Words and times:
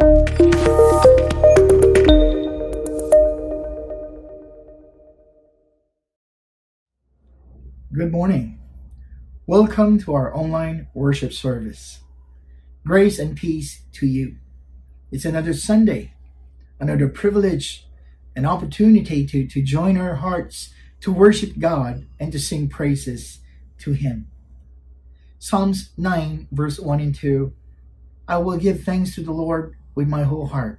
Good 0.00 0.10
morning. 8.10 8.58
Welcome 9.46 10.00
to 10.00 10.14
our 10.14 10.36
online 10.36 10.88
worship 10.94 11.32
service. 11.32 12.00
Grace 12.84 13.20
and 13.20 13.36
peace 13.36 13.82
to 13.92 14.06
you. 14.06 14.34
It's 15.12 15.24
another 15.24 15.54
Sunday, 15.54 16.14
another 16.80 17.08
privilege, 17.08 17.86
an 18.34 18.44
opportunity 18.46 19.24
to, 19.26 19.46
to 19.46 19.62
join 19.62 19.96
our 19.96 20.16
hearts 20.16 20.74
to 21.02 21.12
worship 21.12 21.60
God 21.60 22.06
and 22.18 22.32
to 22.32 22.40
sing 22.40 22.68
praises 22.68 23.38
to 23.78 23.92
Him. 23.92 24.26
Psalms 25.38 25.90
9, 25.96 26.48
verse 26.50 26.80
1 26.80 26.98
and 26.98 27.14
2 27.14 27.52
I 28.26 28.38
will 28.38 28.56
give 28.56 28.82
thanks 28.82 29.14
to 29.14 29.22
the 29.22 29.32
Lord 29.32 29.76
with 29.94 30.08
my 30.08 30.24
whole 30.24 30.46
heart. 30.48 30.78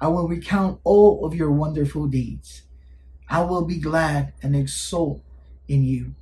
I 0.00 0.08
will 0.08 0.28
recount 0.28 0.80
all 0.84 1.24
of 1.24 1.34
your 1.34 1.50
wonderful 1.50 2.06
deeds. 2.06 2.62
I 3.28 3.42
will 3.42 3.64
be 3.64 3.78
glad 3.78 4.34
and 4.42 4.54
exult 4.54 5.22
in 5.68 5.84
you. 5.84 6.14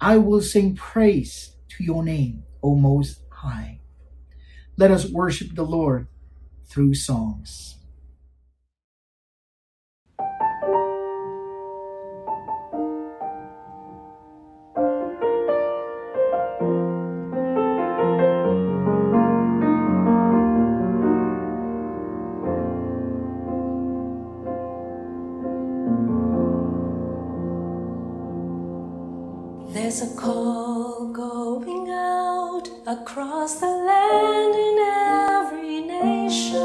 I 0.00 0.18
will 0.18 0.42
sing 0.42 0.76
praise 0.76 1.56
to 1.70 1.84
your 1.84 2.04
name, 2.04 2.44
O 2.62 2.74
Most 2.74 3.20
High. 3.30 3.80
Let 4.76 4.90
us 4.90 5.10
worship 5.10 5.54
the 5.54 5.64
Lord 5.64 6.08
through 6.66 6.94
songs. 6.94 7.75
There's 29.98 30.12
a 30.12 30.14
call 30.14 31.08
going 31.10 31.88
out 31.88 32.68
across 32.86 33.60
the 33.60 33.66
land 33.66 34.54
in 34.54 34.78
every 35.40 35.80
nation. 35.80 36.60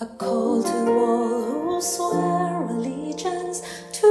A 0.00 0.06
call 0.16 0.62
to 0.62 0.92
all 0.92 1.42
who 1.42 1.80
swear 1.82 2.62
allegiance 2.62 3.60
to 3.94 4.08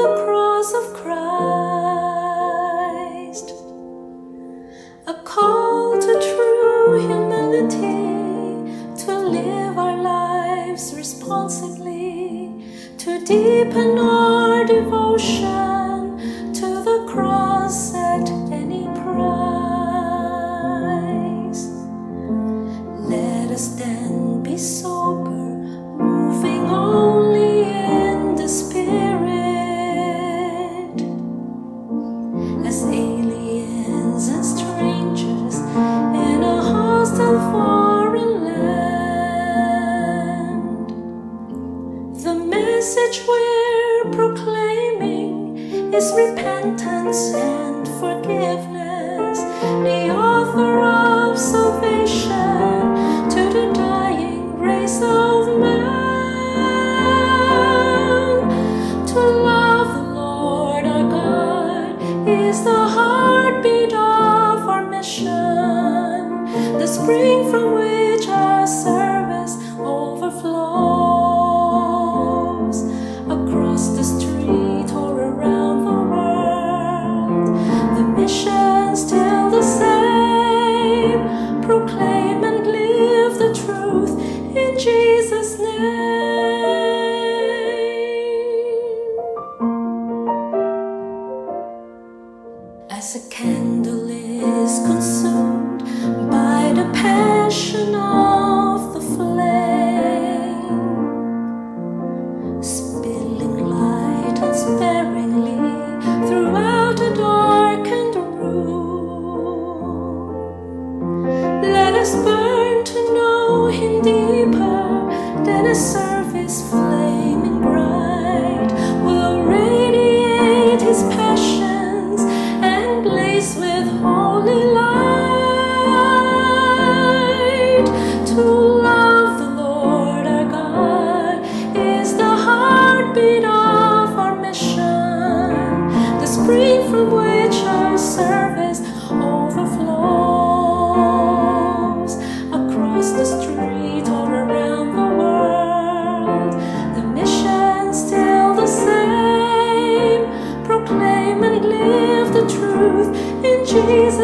the 0.00 0.10
cross 0.24 0.74
of 0.74 0.92
Christ. 1.02 1.86
A 5.06 5.14
call 5.22 6.00
to 6.00 6.12
true 6.30 6.98
humility 7.06 8.02
to 9.04 9.12
live 9.20 9.78
our 9.78 9.96
lives 10.02 10.92
responsibly, 10.96 12.50
to 12.98 13.24
deepen 13.24 13.98
our 13.98 14.37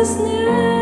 Jesus' 0.05 0.19
name. 0.19 0.74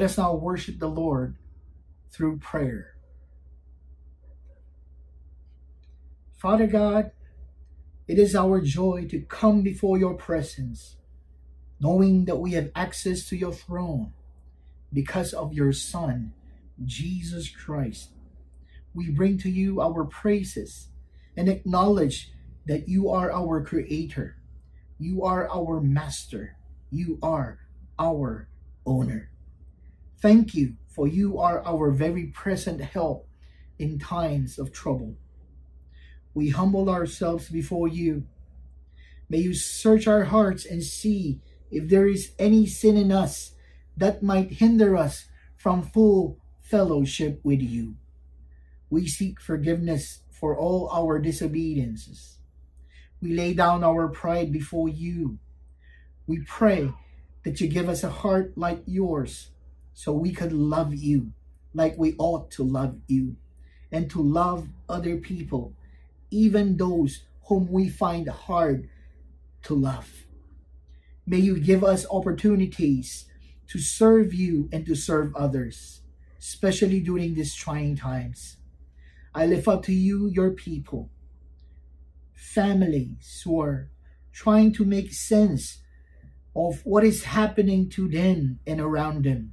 Let 0.00 0.08
us 0.08 0.16
now 0.16 0.32
worship 0.32 0.78
the 0.78 0.88
Lord 0.88 1.36
through 2.10 2.38
prayer. 2.38 2.94
Father 6.38 6.66
God, 6.66 7.10
it 8.08 8.18
is 8.18 8.34
our 8.34 8.62
joy 8.62 9.06
to 9.10 9.20
come 9.20 9.60
before 9.60 9.98
your 9.98 10.14
presence, 10.14 10.96
knowing 11.80 12.24
that 12.24 12.36
we 12.36 12.52
have 12.52 12.70
access 12.74 13.28
to 13.28 13.36
your 13.36 13.52
throne 13.52 14.14
because 14.90 15.34
of 15.34 15.52
your 15.52 15.74
Son, 15.74 16.32
Jesus 16.82 17.50
Christ. 17.50 18.08
We 18.94 19.10
bring 19.10 19.36
to 19.40 19.50
you 19.50 19.82
our 19.82 20.06
praises 20.06 20.88
and 21.36 21.46
acknowledge 21.46 22.32
that 22.64 22.88
you 22.88 23.10
are 23.10 23.30
our 23.30 23.62
Creator, 23.62 24.38
you 24.98 25.22
are 25.24 25.46
our 25.50 25.78
Master, 25.78 26.56
you 26.90 27.18
are 27.22 27.58
our 27.98 28.48
owner. 28.86 29.29
Thank 30.20 30.54
you, 30.54 30.74
for 30.86 31.08
you 31.08 31.38
are 31.38 31.62
our 31.64 31.90
very 31.90 32.26
present 32.26 32.80
help 32.82 33.26
in 33.78 33.98
times 33.98 34.58
of 34.58 34.70
trouble. 34.70 35.16
We 36.34 36.50
humble 36.50 36.90
ourselves 36.90 37.48
before 37.48 37.88
you. 37.88 38.24
May 39.30 39.38
you 39.38 39.54
search 39.54 40.06
our 40.06 40.24
hearts 40.24 40.66
and 40.66 40.82
see 40.82 41.40
if 41.70 41.88
there 41.88 42.06
is 42.06 42.32
any 42.38 42.66
sin 42.66 42.98
in 42.98 43.10
us 43.10 43.52
that 43.96 44.22
might 44.22 44.52
hinder 44.52 44.94
us 44.94 45.26
from 45.56 45.82
full 45.82 46.38
fellowship 46.60 47.40
with 47.42 47.62
you. 47.62 47.94
We 48.90 49.06
seek 49.06 49.40
forgiveness 49.40 50.20
for 50.30 50.54
all 50.54 50.90
our 50.92 51.18
disobediences. 51.18 52.36
We 53.22 53.32
lay 53.32 53.54
down 53.54 53.82
our 53.82 54.08
pride 54.08 54.52
before 54.52 54.88
you. 54.88 55.38
We 56.26 56.40
pray 56.40 56.92
that 57.44 57.60
you 57.60 57.68
give 57.68 57.88
us 57.88 58.04
a 58.04 58.10
heart 58.10 58.52
like 58.58 58.82
yours 58.84 59.50
so 60.00 60.12
we 60.12 60.32
could 60.32 60.50
love 60.50 60.94
you 60.94 61.30
like 61.74 61.94
we 61.98 62.14
ought 62.16 62.50
to 62.50 62.62
love 62.64 62.96
you 63.06 63.36
and 63.92 64.10
to 64.10 64.22
love 64.22 64.66
other 64.88 65.18
people, 65.18 65.74
even 66.30 66.78
those 66.78 67.24
whom 67.48 67.70
we 67.70 67.86
find 67.86 68.26
hard 68.26 68.88
to 69.62 69.74
love. 69.74 70.24
May 71.26 71.36
you 71.36 71.60
give 71.60 71.84
us 71.84 72.06
opportunities 72.10 73.26
to 73.68 73.78
serve 73.78 74.32
you 74.32 74.70
and 74.72 74.86
to 74.86 74.94
serve 74.94 75.36
others, 75.36 76.00
especially 76.38 77.00
during 77.00 77.34
these 77.34 77.54
trying 77.54 77.94
times. 77.94 78.56
I 79.34 79.44
lift 79.44 79.68
up 79.68 79.82
to 79.82 79.92
you 79.92 80.28
your 80.28 80.52
people, 80.52 81.10
families 82.32 83.42
who 83.44 83.60
are 83.60 83.90
trying 84.32 84.72
to 84.72 84.86
make 84.86 85.12
sense 85.12 85.82
of 86.56 86.80
what 86.86 87.04
is 87.04 87.24
happening 87.24 87.90
to 87.90 88.08
them 88.08 88.60
and 88.66 88.80
around 88.80 89.24
them. 89.24 89.52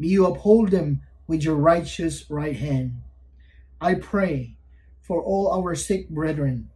May 0.00 0.06
you 0.08 0.24
uphold 0.24 0.70
them 0.70 1.02
with 1.26 1.42
your 1.42 1.56
righteous 1.56 2.24
right 2.30 2.56
hand. 2.56 3.02
I 3.82 3.96
pray 3.96 4.56
for 5.02 5.22
all 5.22 5.52
our 5.52 5.74
sick 5.74 6.08
brethren 6.08 6.70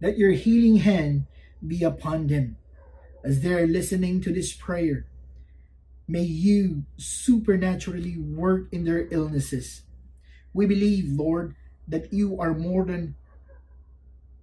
that 0.00 0.18
your 0.18 0.32
healing 0.32 0.78
hand 0.78 1.26
be 1.64 1.84
upon 1.84 2.26
them 2.26 2.56
as 3.22 3.42
they 3.42 3.54
are 3.54 3.68
listening 3.68 4.20
to 4.22 4.32
this 4.32 4.52
prayer. 4.52 5.06
May 6.08 6.24
you 6.24 6.82
supernaturally 6.96 8.18
work 8.18 8.66
in 8.72 8.82
their 8.82 9.06
illnesses. 9.12 9.82
We 10.52 10.66
believe, 10.66 11.04
Lord, 11.06 11.54
that 11.86 12.12
you 12.12 12.40
are 12.40 12.54
more 12.54 12.84
than 12.84 13.14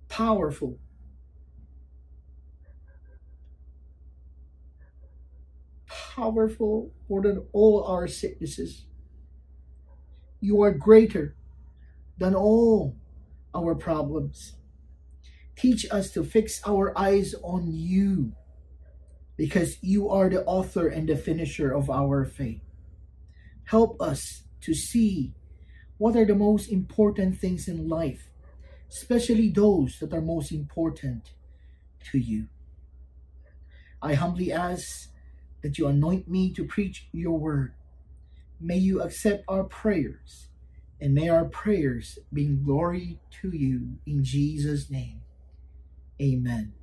powerful. 0.08 0.78
Powerful 6.16 6.92
more 7.08 7.22
than 7.22 7.46
all 7.54 7.86
our 7.86 8.08
sicknesses. 8.08 8.86
You 10.42 10.62
are 10.62 10.72
greater 10.72 11.36
than 12.18 12.36
all 12.36 12.98
our 13.56 13.76
problems. 13.76 14.56
Teach 15.56 15.86
us 15.90 16.12
to 16.12 16.24
fix 16.24 16.60
our 16.66 16.98
eyes 16.98 17.34
on 17.44 17.72
you 17.72 18.34
because 19.38 19.78
you 19.82 20.10
are 20.10 20.30
the 20.30 20.44
author 20.46 20.88
and 20.88 21.08
the 21.08 21.16
finisher 21.16 21.72
of 21.72 21.90
our 21.90 22.26
faith. 22.26 22.62
Help 23.66 24.02
us 24.02 24.44
to 24.62 24.74
see 24.74 25.34
what 25.98 26.18
are 26.18 26.26
the 26.26 26.36
most 26.36 26.70
important 26.70 27.40
things 27.40 27.70
in 27.70 27.88
life, 27.88 28.32
especially 28.90 29.50
those 29.50 29.98
that 30.00 30.14
are 30.14 30.22
most 30.22 30.52
important 30.52 31.32
to 32.12 32.18
you. 32.18 32.48
I 34.02 34.16
humbly 34.16 34.52
ask 34.52 35.11
that 35.62 35.78
you 35.78 35.88
anoint 35.88 36.28
me 36.28 36.52
to 36.54 36.66
preach 36.66 37.08
your 37.12 37.38
word. 37.38 37.74
May 38.60 38.78
you 38.78 39.02
accept 39.02 39.44
our 39.48 39.64
prayers, 39.64 40.48
and 41.00 41.14
may 41.14 41.30
our 41.30 41.46
prayers 41.46 42.20
bring 42.32 42.64
glory 42.64 43.20
to 43.42 43.56
you 43.56 43.98
in 44.06 44.24
Jesus' 44.24 44.90
name. 44.90 45.22
Amen. 46.22 46.74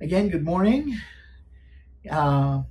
Again, 0.00 0.28
good 0.28 0.44
morning. 0.44 0.98
Uh, 2.08 2.62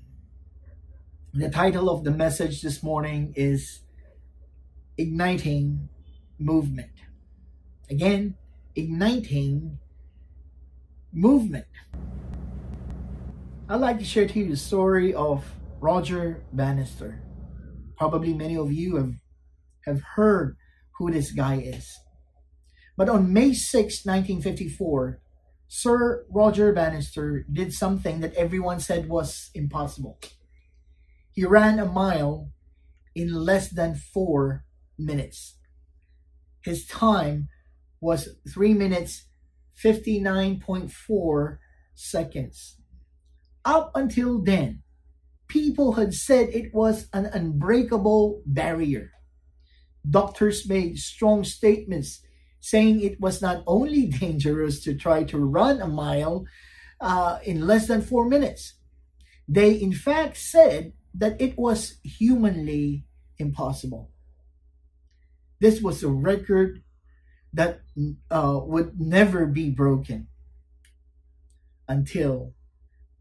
the 1.33 1.49
title 1.49 1.89
of 1.89 2.03
the 2.03 2.11
message 2.11 2.61
this 2.61 2.83
morning 2.83 3.33
is 3.35 3.79
Igniting 4.97 5.89
Movement. 6.37 6.91
Again, 7.89 8.35
igniting 8.75 9.79
movement. 11.11 11.65
I'd 13.69 13.79
like 13.79 13.97
to 13.99 14.05
share 14.05 14.27
to 14.27 14.39
you 14.39 14.49
the 14.49 14.57
story 14.57 15.13
of 15.13 15.45
Roger 15.79 16.43
Bannister. 16.51 17.23
Probably 17.95 18.33
many 18.33 18.57
of 18.57 18.73
you 18.73 18.97
have, 18.97 19.13
have 19.85 20.01
heard 20.15 20.57
who 20.97 21.09
this 21.09 21.31
guy 21.31 21.55
is. 21.55 21.89
But 22.97 23.07
on 23.07 23.31
May 23.31 23.53
6, 23.53 24.05
1954, 24.05 25.21
Sir 25.69 26.25
Roger 26.29 26.73
Bannister 26.73 27.45
did 27.51 27.71
something 27.71 28.19
that 28.19 28.33
everyone 28.33 28.81
said 28.81 29.07
was 29.07 29.49
impossible. 29.55 30.19
He 31.31 31.45
ran 31.45 31.79
a 31.79 31.85
mile 31.85 32.49
in 33.15 33.33
less 33.33 33.69
than 33.69 33.95
four 33.95 34.65
minutes. 34.99 35.55
His 36.65 36.85
time 36.85 37.47
was 38.01 38.27
3 38.53 38.73
minutes 38.73 39.23
59.4 39.81 41.57
seconds. 41.95 42.77
Up 43.65 43.91
until 43.95 44.41
then, 44.41 44.83
people 45.47 45.93
had 45.93 46.13
said 46.13 46.49
it 46.49 46.73
was 46.73 47.07
an 47.13 47.25
unbreakable 47.27 48.41
barrier. 48.45 49.11
Doctors 50.09 50.67
made 50.67 50.97
strong 50.97 51.43
statements 51.43 52.21
saying 52.59 52.99
it 52.99 53.19
was 53.21 53.41
not 53.41 53.63
only 53.65 54.07
dangerous 54.19 54.81
to 54.81 54.95
try 54.95 55.23
to 55.23 55.37
run 55.37 55.81
a 55.81 55.87
mile 55.87 56.45
uh, 56.99 57.39
in 57.43 57.67
less 57.67 57.87
than 57.87 58.01
four 58.01 58.27
minutes, 58.27 58.75
they 59.47 59.71
in 59.71 59.93
fact 59.93 60.37
said 60.37 60.93
that 61.13 61.39
it 61.39 61.57
was 61.57 61.99
humanly 62.03 63.05
impossible. 63.37 64.09
This 65.59 65.81
was 65.81 66.03
a 66.03 66.09
record 66.09 66.83
that 67.53 67.81
uh, 68.31 68.59
would 68.63 68.99
never 68.99 69.45
be 69.45 69.69
broken 69.69 70.27
until 71.87 72.53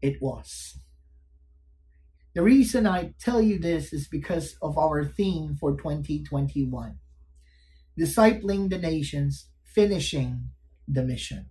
it 0.03 0.21
was. 0.21 0.77
The 2.35 2.43
reason 2.43 2.85
I 2.85 3.13
tell 3.19 3.41
you 3.41 3.57
this 3.57 3.93
is 3.93 4.07
because 4.07 4.57
of 4.61 4.77
our 4.77 5.05
theme 5.05 5.55
for 5.55 5.77
2021 5.77 6.99
discipling 7.97 8.69
the 8.69 8.77
nations, 8.77 9.49
finishing 9.63 10.49
the 10.87 11.03
mission. 11.03 11.49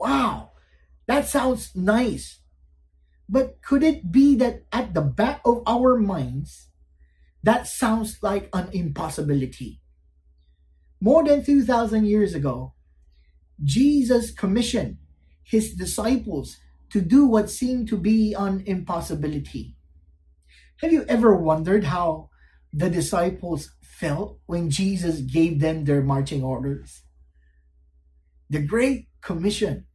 Wow, 0.00 0.52
that 1.06 1.28
sounds 1.28 1.76
nice. 1.76 2.40
But 3.28 3.60
could 3.60 3.82
it 3.82 4.10
be 4.10 4.36
that 4.36 4.64
at 4.72 4.94
the 4.94 5.02
back 5.02 5.42
of 5.44 5.62
our 5.66 5.98
minds, 5.98 6.68
that 7.42 7.68
sounds 7.68 8.22
like 8.22 8.48
an 8.54 8.70
impossibility? 8.72 9.80
More 10.98 11.22
than 11.22 11.44
2,000 11.44 12.06
years 12.06 12.34
ago, 12.34 12.72
Jesus 13.62 14.30
commissioned 14.30 14.96
his 15.42 15.74
disciples 15.74 16.56
to 16.94 17.02
do 17.02 17.26
what 17.26 17.50
seemed 17.50 17.88
to 17.88 17.98
be 17.98 18.32
an 18.32 18.62
impossibility. 18.64 19.76
Have 20.80 20.92
you 20.92 21.04
ever 21.08 21.36
wondered 21.36 21.84
how 21.84 22.30
the 22.72 22.90
disciples 22.90 23.70
felt 23.80 24.40
when 24.46 24.68
Jesus 24.68 25.20
gave 25.20 25.60
them 25.60 25.84
their 25.84 26.02
marching 26.02 26.42
orders. 26.42 27.02
The 28.50 28.60
Great 28.60 29.08
Commission. 29.22 29.86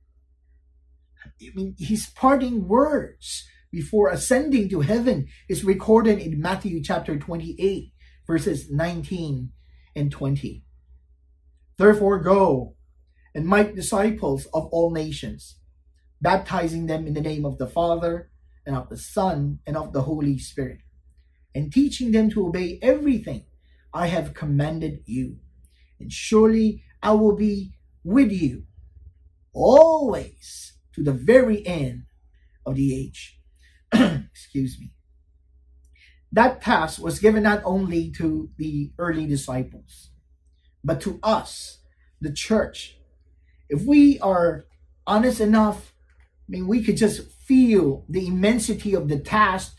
I 1.25 1.51
mean, 1.53 1.75
his 1.77 2.07
parting 2.07 2.67
words 2.67 3.45
before 3.71 4.09
ascending 4.09 4.69
to 4.69 4.79
heaven 4.81 5.27
is 5.49 5.65
recorded 5.65 6.19
in 6.19 6.41
Matthew 6.41 6.81
chapter 6.81 7.19
28, 7.19 7.91
verses 8.25 8.71
19 8.71 9.51
and 9.95 10.11
20. 10.11 10.63
Therefore, 11.77 12.19
go 12.19 12.75
and 13.35 13.45
make 13.45 13.75
disciples 13.75 14.47
of 14.53 14.65
all 14.67 14.91
nations, 14.91 15.58
baptizing 16.21 16.87
them 16.87 17.07
in 17.07 17.13
the 17.13 17.21
name 17.21 17.45
of 17.45 17.57
the 17.57 17.67
Father, 17.67 18.29
and 18.65 18.75
of 18.75 18.89
the 18.89 18.97
Son, 18.97 19.59
and 19.65 19.77
of 19.77 19.93
the 19.93 20.03
Holy 20.03 20.37
Spirit, 20.37 20.79
and 21.55 21.71
teaching 21.71 22.11
them 22.11 22.29
to 22.29 22.47
obey 22.47 22.79
everything 22.81 23.45
I 23.93 24.07
have 24.07 24.33
commanded 24.33 25.01
you. 25.05 25.37
And 25.99 26.11
surely 26.11 26.83
I 27.01 27.13
will 27.13 27.35
be 27.35 27.73
with 28.03 28.31
you 28.31 28.63
always 29.53 30.73
to 30.93 31.03
the 31.03 31.13
very 31.13 31.65
end 31.65 32.03
of 32.65 32.75
the 32.75 32.95
age. 32.95 33.39
Excuse 33.93 34.77
me. 34.79 34.91
That 36.31 36.61
task 36.61 37.01
was 37.01 37.19
given 37.19 37.43
not 37.43 37.61
only 37.65 38.11
to 38.11 38.49
the 38.57 38.91
early 38.99 39.25
disciples, 39.25 40.11
but 40.83 41.01
to 41.01 41.19
us, 41.23 41.79
the 42.21 42.31
church. 42.31 42.97
If 43.67 43.81
we 43.81 44.19
are 44.19 44.65
honest 45.07 45.41
enough, 45.41 45.93
I 46.49 46.51
mean, 46.51 46.67
we 46.67 46.83
could 46.83 46.97
just 46.97 47.31
feel 47.45 48.05
the 48.09 48.25
immensity 48.25 48.95
of 48.95 49.07
the 49.07 49.19
task 49.19 49.75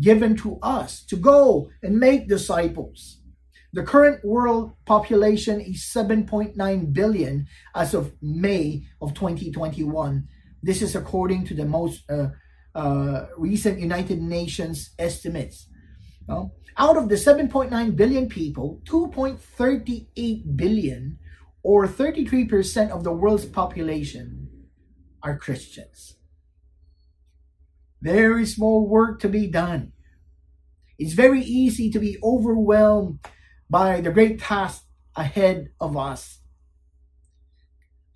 given 0.00 0.34
to 0.36 0.58
us 0.62 1.04
to 1.04 1.16
go 1.16 1.68
and 1.82 2.00
make 2.00 2.28
disciples. 2.28 3.20
The 3.74 3.82
current 3.82 4.24
world 4.24 4.72
population 4.86 5.60
is 5.60 5.82
7.9 5.82 6.92
billion 6.94 7.46
as 7.74 7.92
of 7.92 8.14
May 8.22 8.86
of 9.02 9.12
2021. 9.12 10.26
This 10.62 10.80
is 10.80 10.96
according 10.96 11.44
to 11.46 11.54
the 11.54 11.66
most 11.66 12.10
uh, 12.10 12.28
uh, 12.74 13.26
recent 13.36 13.78
United 13.78 14.22
Nations 14.22 14.94
estimates. 14.98 15.68
out 16.78 16.96
of 16.96 17.10
the 17.10 17.16
7.9 17.16 17.96
billion 17.96 18.28
people, 18.28 18.80
2.38 18.86 20.56
billion 20.56 21.18
or 21.62 21.86
33% 21.86 22.90
of 22.90 23.04
the 23.04 23.12
world's 23.12 23.44
population 23.44 24.43
are 25.24 25.38
Christians. 25.38 26.16
Is 28.04 28.58
more 28.58 28.86
work 28.86 29.18
to 29.20 29.30
be 29.30 29.46
done. 29.46 29.92
It's 30.98 31.14
very 31.14 31.40
easy 31.40 31.90
to 31.90 31.98
be 31.98 32.18
overwhelmed 32.22 33.20
by 33.70 34.02
the 34.02 34.10
great 34.10 34.38
task 34.38 34.84
ahead 35.16 35.70
of 35.80 35.96
us. 35.96 36.40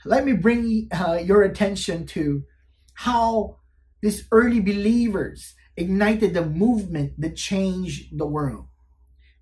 Let 0.05 0.27
me 0.27 0.35
bring 0.35 0.89
uh, 0.93 1.21
your 1.25 1.43
attention 1.43 2.07
to 2.09 2.45
how 2.93 3.57
these 4.03 4.29
early 4.31 4.61
believers 4.61 5.55
ignited 5.77 6.35
the 6.35 6.45
movement 6.45 7.19
that 7.19 7.37
changed 7.37 8.19
the 8.19 8.27
world. 8.27 8.67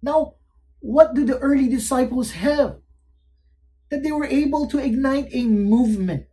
Now, 0.00 0.34
what 0.78 1.14
do 1.14 1.24
the 1.24 1.38
early 1.38 1.68
disciples 1.68 2.32
have? 2.32 2.78
That 3.90 4.02
they 4.02 4.12
were 4.12 4.26
able 4.26 4.68
to 4.68 4.78
ignite 4.78 5.28
a 5.32 5.44
movement. 5.44 6.26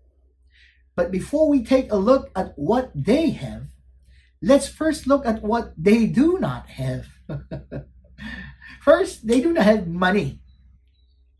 But 0.95 1.11
before 1.11 1.49
we 1.49 1.63
take 1.63 1.91
a 1.91 1.97
look 1.97 2.29
at 2.35 2.53
what 2.55 2.91
they 2.93 3.31
have, 3.31 3.67
let's 4.41 4.67
first 4.67 5.07
look 5.07 5.25
at 5.25 5.41
what 5.41 5.73
they 5.77 6.05
do 6.05 6.37
not 6.39 6.69
have. 6.69 7.07
First, 8.81 9.25
they 9.25 9.41
do 9.41 9.53
not 9.53 9.63
have 9.63 9.87
money. 9.87 10.39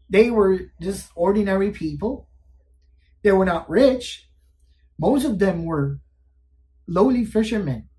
They 0.10 0.31
were 0.31 0.72
just 0.81 1.12
ordinary 1.15 1.72
people. 1.72 2.27
They 3.22 3.31
were 3.31 3.45
not 3.45 3.69
rich. 3.69 4.29
Most 4.98 5.25
of 5.25 5.39
them 5.39 5.65
were 5.65 6.00
lowly 6.88 7.25
fishermen. 7.25 7.89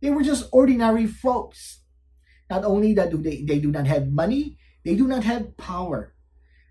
They 0.00 0.10
were 0.10 0.22
just 0.22 0.48
ordinary 0.52 1.06
folks. 1.06 1.80
Not 2.48 2.64
only 2.64 2.94
that 2.94 3.10
do 3.10 3.18
they, 3.18 3.42
they 3.42 3.58
do 3.58 3.70
not 3.70 3.86
have 3.86 4.12
money, 4.12 4.58
they 4.84 4.94
do 4.94 5.06
not 5.06 5.24
have 5.24 5.56
power. 5.56 6.14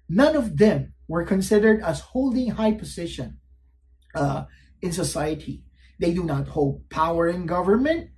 None 0.07 0.35
of 0.35 0.57
them 0.57 0.93
were 1.07 1.25
considered 1.25 1.81
as 1.81 2.13
holding 2.13 2.51
high 2.51 2.73
position 2.73 3.39
uh, 4.13 4.45
in 4.81 4.91
society. 4.91 5.63
They 5.99 6.13
do 6.13 6.23
not 6.23 6.47
hold 6.47 6.89
power 6.89 7.27
in 7.27 7.45
government, 7.45 8.09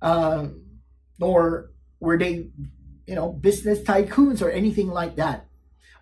uh, 0.00 0.48
nor 1.18 1.70
were 2.00 2.18
they 2.18 2.50
you 3.06 3.14
know, 3.14 3.32
business 3.32 3.80
tycoons 3.80 4.42
or 4.42 4.50
anything 4.50 4.88
like 4.88 5.16
that. 5.16 5.46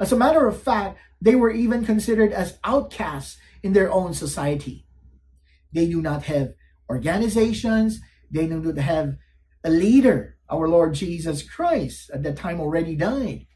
As 0.00 0.12
a 0.12 0.16
matter 0.16 0.46
of 0.46 0.60
fact, 0.60 0.98
they 1.20 1.34
were 1.34 1.50
even 1.50 1.84
considered 1.84 2.32
as 2.32 2.58
outcasts 2.64 3.38
in 3.62 3.72
their 3.72 3.92
own 3.92 4.14
society. 4.14 4.86
They 5.72 5.86
do 5.86 6.02
not 6.02 6.24
have 6.24 6.54
organizations, 6.90 8.00
they 8.30 8.46
do 8.46 8.60
not 8.60 8.78
have 8.78 9.16
a 9.62 9.70
leader. 9.70 10.36
Our 10.50 10.68
Lord 10.68 10.94
Jesus 10.94 11.42
Christ, 11.42 12.10
at 12.12 12.22
that 12.22 12.36
time 12.36 12.60
already 12.60 12.96
died, 12.96 13.46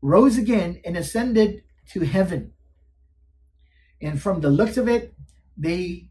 rose 0.00 0.38
again 0.38 0.80
and 0.84 0.96
ascended 0.96 1.62
to 1.90 2.00
heaven. 2.04 2.52
And 4.06 4.22
from 4.22 4.40
the 4.40 4.50
looks 4.50 4.76
of 4.76 4.86
it, 4.88 5.14
they 5.56 6.10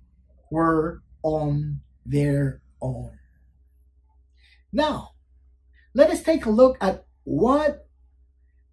were 0.51 1.01
on 1.23 1.79
their 2.05 2.61
own. 2.81 3.17
Now, 4.73 5.11
let 5.93 6.09
us 6.09 6.21
take 6.21 6.45
a 6.45 6.49
look 6.49 6.75
at 6.81 7.05
what 7.23 7.87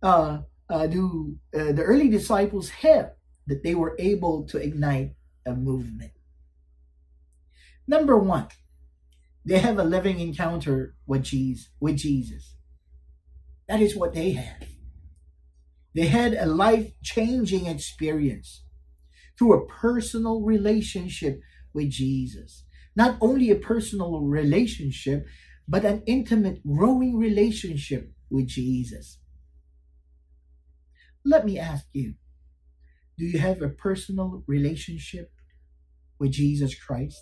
uh, 0.03 0.39
uh, 0.69 0.87
do 0.89 1.39
uh, 1.55 1.71
the 1.71 1.85
early 1.85 2.09
disciples 2.09 2.71
have 2.83 3.13
that 3.47 3.63
they 3.63 3.77
were 3.77 3.95
able 4.01 4.43
to 4.49 4.59
ignite 4.59 5.15
a 5.47 5.55
movement. 5.55 6.11
Number 7.87 8.19
one, 8.19 8.49
they 9.45 9.61
have 9.61 9.79
a 9.79 9.85
living 9.85 10.19
encounter 10.19 10.97
with 11.07 11.23
Jesus. 11.23 11.71
With 11.79 11.97
Jesus. 11.97 12.57
That 13.69 13.81
is 13.81 13.95
what 13.95 14.15
they 14.15 14.33
had. 14.33 14.67
They 15.95 16.07
had 16.07 16.35
a 16.35 16.47
life-changing 16.47 17.67
experience 17.67 18.65
through 19.43 19.55
a 19.55 19.67
personal 19.67 20.41
relationship 20.41 21.41
with 21.75 21.91
Jesus. 21.91 22.65
Not 22.95 23.19
only 23.21 23.51
a 23.51 23.57
personal 23.57 24.21
relationship, 24.21 25.27
but 25.67 25.85
an 25.85 26.05
intimate, 26.07 26.65
growing 26.65 27.19
relationship 27.19 28.13
with 28.31 28.47
Jesus. 28.47 29.19
Let 31.25 31.45
me 31.45 31.59
ask 31.59 31.87
you 31.93 32.15
do 33.19 33.25
you 33.25 33.41
have 33.41 33.61
a 33.63 33.69
personal 33.69 34.45
relationship 34.47 35.33
with 36.21 36.31
Jesus 36.31 36.73
Christ? 36.77 37.21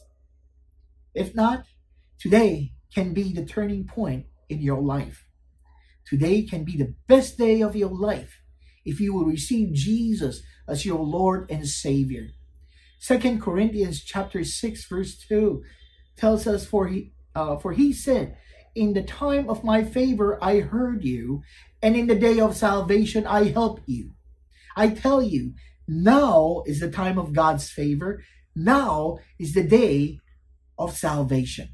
If 1.14 1.34
not, 1.34 1.64
today 2.18 2.74
can 2.94 3.14
be 3.14 3.32
the 3.32 3.46
turning 3.46 3.86
point 3.86 4.26
in 4.50 4.60
your 4.60 4.82
life. 4.82 5.24
Today 6.06 6.42
can 6.42 6.64
be 6.64 6.76
the 6.76 6.94
best 7.08 7.38
day 7.38 7.62
of 7.62 7.74
your 7.74 7.94
life 7.94 8.39
if 8.84 9.00
you 9.00 9.14
will 9.14 9.24
receive 9.24 9.72
Jesus 9.72 10.42
as 10.68 10.84
your 10.84 11.00
Lord 11.00 11.50
and 11.50 11.66
Savior. 11.66 12.28
Second 12.98 13.40
Corinthians 13.40 14.02
chapter 14.02 14.44
6 14.44 14.84
verse 14.86 15.16
2 15.28 15.62
tells 16.16 16.46
us 16.46 16.66
for 16.66 16.88
he 16.88 17.12
uh, 17.34 17.56
for 17.56 17.72
he 17.72 17.92
said, 17.92 18.36
In 18.74 18.92
the 18.92 19.02
time 19.02 19.48
of 19.48 19.64
my 19.64 19.84
favor 19.84 20.38
I 20.42 20.60
heard 20.60 21.04
you, 21.04 21.42
and 21.82 21.96
in 21.96 22.06
the 22.06 22.14
day 22.14 22.40
of 22.40 22.56
salvation 22.56 23.26
I 23.26 23.44
helped 23.44 23.82
you. 23.86 24.12
I 24.76 24.90
tell 24.90 25.22
you, 25.22 25.54
now 25.86 26.62
is 26.66 26.80
the 26.80 26.90
time 26.90 27.18
of 27.18 27.32
God's 27.32 27.70
favor. 27.70 28.22
Now 28.54 29.18
is 29.38 29.54
the 29.54 29.62
day 29.62 30.20
of 30.78 30.96
salvation. 30.96 31.70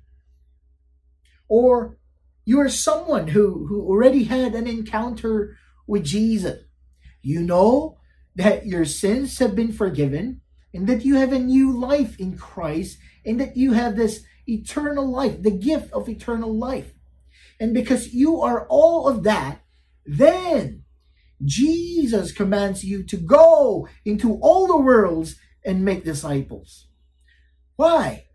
Or 1.49 1.99
you 2.45 2.61
are 2.61 2.69
someone 2.69 3.29
who, 3.29 3.67
who 3.67 3.83
already 3.83 4.25
had 4.25 4.55
an 4.55 4.67
encounter 4.67 5.57
with 5.87 6.05
Jesus. 6.05 6.66
You 7.27 7.43
know 7.43 7.99
that 8.37 8.67
your 8.67 8.85
sins 8.85 9.41
have 9.41 9.57
been 9.57 9.73
forgiven 9.73 10.43
and 10.73 10.87
that 10.87 11.05
you 11.05 11.17
have 11.17 11.33
a 11.33 11.41
new 11.41 11.77
life 11.77 12.17
in 12.21 12.39
Christ 12.39 12.99
and 13.25 13.41
that 13.41 13.57
you 13.57 13.73
have 13.73 13.97
this 13.97 14.23
eternal 14.47 15.11
life, 15.11 15.43
the 15.43 15.51
gift 15.51 15.93
of 15.93 16.09
eternal 16.09 16.57
life. 16.57 16.93
And 17.59 17.75
because 17.75 18.15
you 18.15 18.41
are 18.43 18.65
all 18.69 19.09
of 19.09 19.25
that, 19.25 19.61
then 20.05 20.85
Jesus 21.45 22.31
commands 22.31 22.85
you 22.85 23.03
to 23.03 23.17
go 23.17 23.89
into 24.05 24.35
all 24.41 24.69
the 24.69 24.79
worlds 24.79 25.35
and 25.65 25.85
make 25.85 26.05
disciples. 26.05 26.87
Why? 27.75 28.27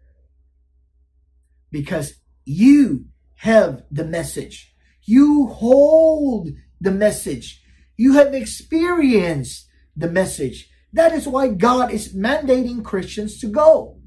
Because 1.72 2.16
you 2.44 3.06
have 3.36 3.84
the 3.90 4.04
message. 4.04 4.76
You 5.04 5.48
hold 5.48 6.50
the 6.82 6.92
message. 6.92 7.61
You 8.02 8.14
have 8.14 8.34
experienced 8.34 9.70
the 9.96 10.10
message. 10.10 10.72
That 10.92 11.12
is 11.12 11.28
why 11.28 11.50
God 11.50 11.92
is 11.92 12.16
mandating 12.16 12.84
Christians 12.84 13.40
to 13.42 13.48
go, 13.48 14.00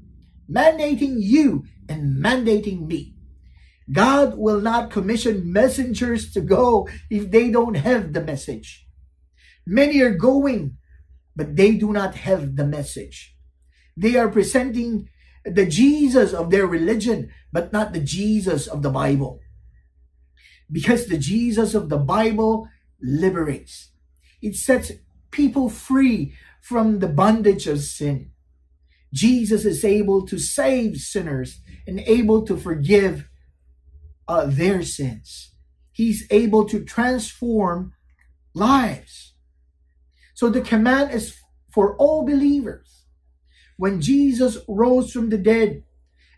mandating 0.51 1.15
you 1.19 1.63
and 1.87 2.21
mandating 2.21 2.87
me. 2.87 3.15
God 3.89 4.37
will 4.37 4.59
not 4.59 4.91
commission 4.91 5.49
messengers 5.49 6.33
to 6.33 6.41
go 6.41 6.89
if 7.09 7.31
they 7.31 7.49
don't 7.49 7.75
have 7.75 8.11
the 8.11 8.19
message. 8.19 8.85
Many 9.65 10.01
are 10.01 10.13
going, 10.13 10.75
but 11.33 11.55
they 11.55 11.71
do 11.77 11.93
not 11.93 12.15
have 12.15 12.57
the 12.57 12.67
message. 12.67 13.37
They 13.95 14.17
are 14.17 14.27
presenting 14.27 15.07
the 15.45 15.65
Jesus 15.65 16.33
of 16.33 16.51
their 16.51 16.67
religion, 16.67 17.31
but 17.49 17.71
not 17.71 17.93
the 17.93 18.01
Jesus 18.01 18.67
of 18.67 18.81
the 18.81 18.89
Bible. 18.89 19.39
Because 20.69 21.07
the 21.07 21.17
Jesus 21.17 21.73
of 21.73 21.87
the 21.87 21.97
Bible 21.97 22.67
liberates. 23.01 23.91
It 24.41 24.55
sets 24.55 24.91
people 25.31 25.69
free 25.69 26.33
from 26.61 26.99
the 26.99 27.07
bondage 27.07 27.67
of 27.67 27.81
sin. 27.81 28.31
Jesus 29.13 29.65
is 29.65 29.85
able 29.85 30.25
to 30.27 30.37
save 30.37 30.97
sinners 30.97 31.59
and 31.87 31.99
able 32.01 32.45
to 32.45 32.57
forgive 32.57 33.29
uh, 34.27 34.45
their 34.45 34.83
sins. 34.83 35.51
He's 35.91 36.27
able 36.29 36.65
to 36.65 36.83
transform 36.83 37.93
lives. 38.53 39.33
So 40.33 40.49
the 40.49 40.61
command 40.61 41.11
is 41.11 41.37
for 41.71 41.95
all 41.97 42.25
believers. 42.25 43.05
When 43.77 44.01
Jesus 44.01 44.57
rose 44.67 45.11
from 45.11 45.29
the 45.29 45.37
dead 45.37 45.83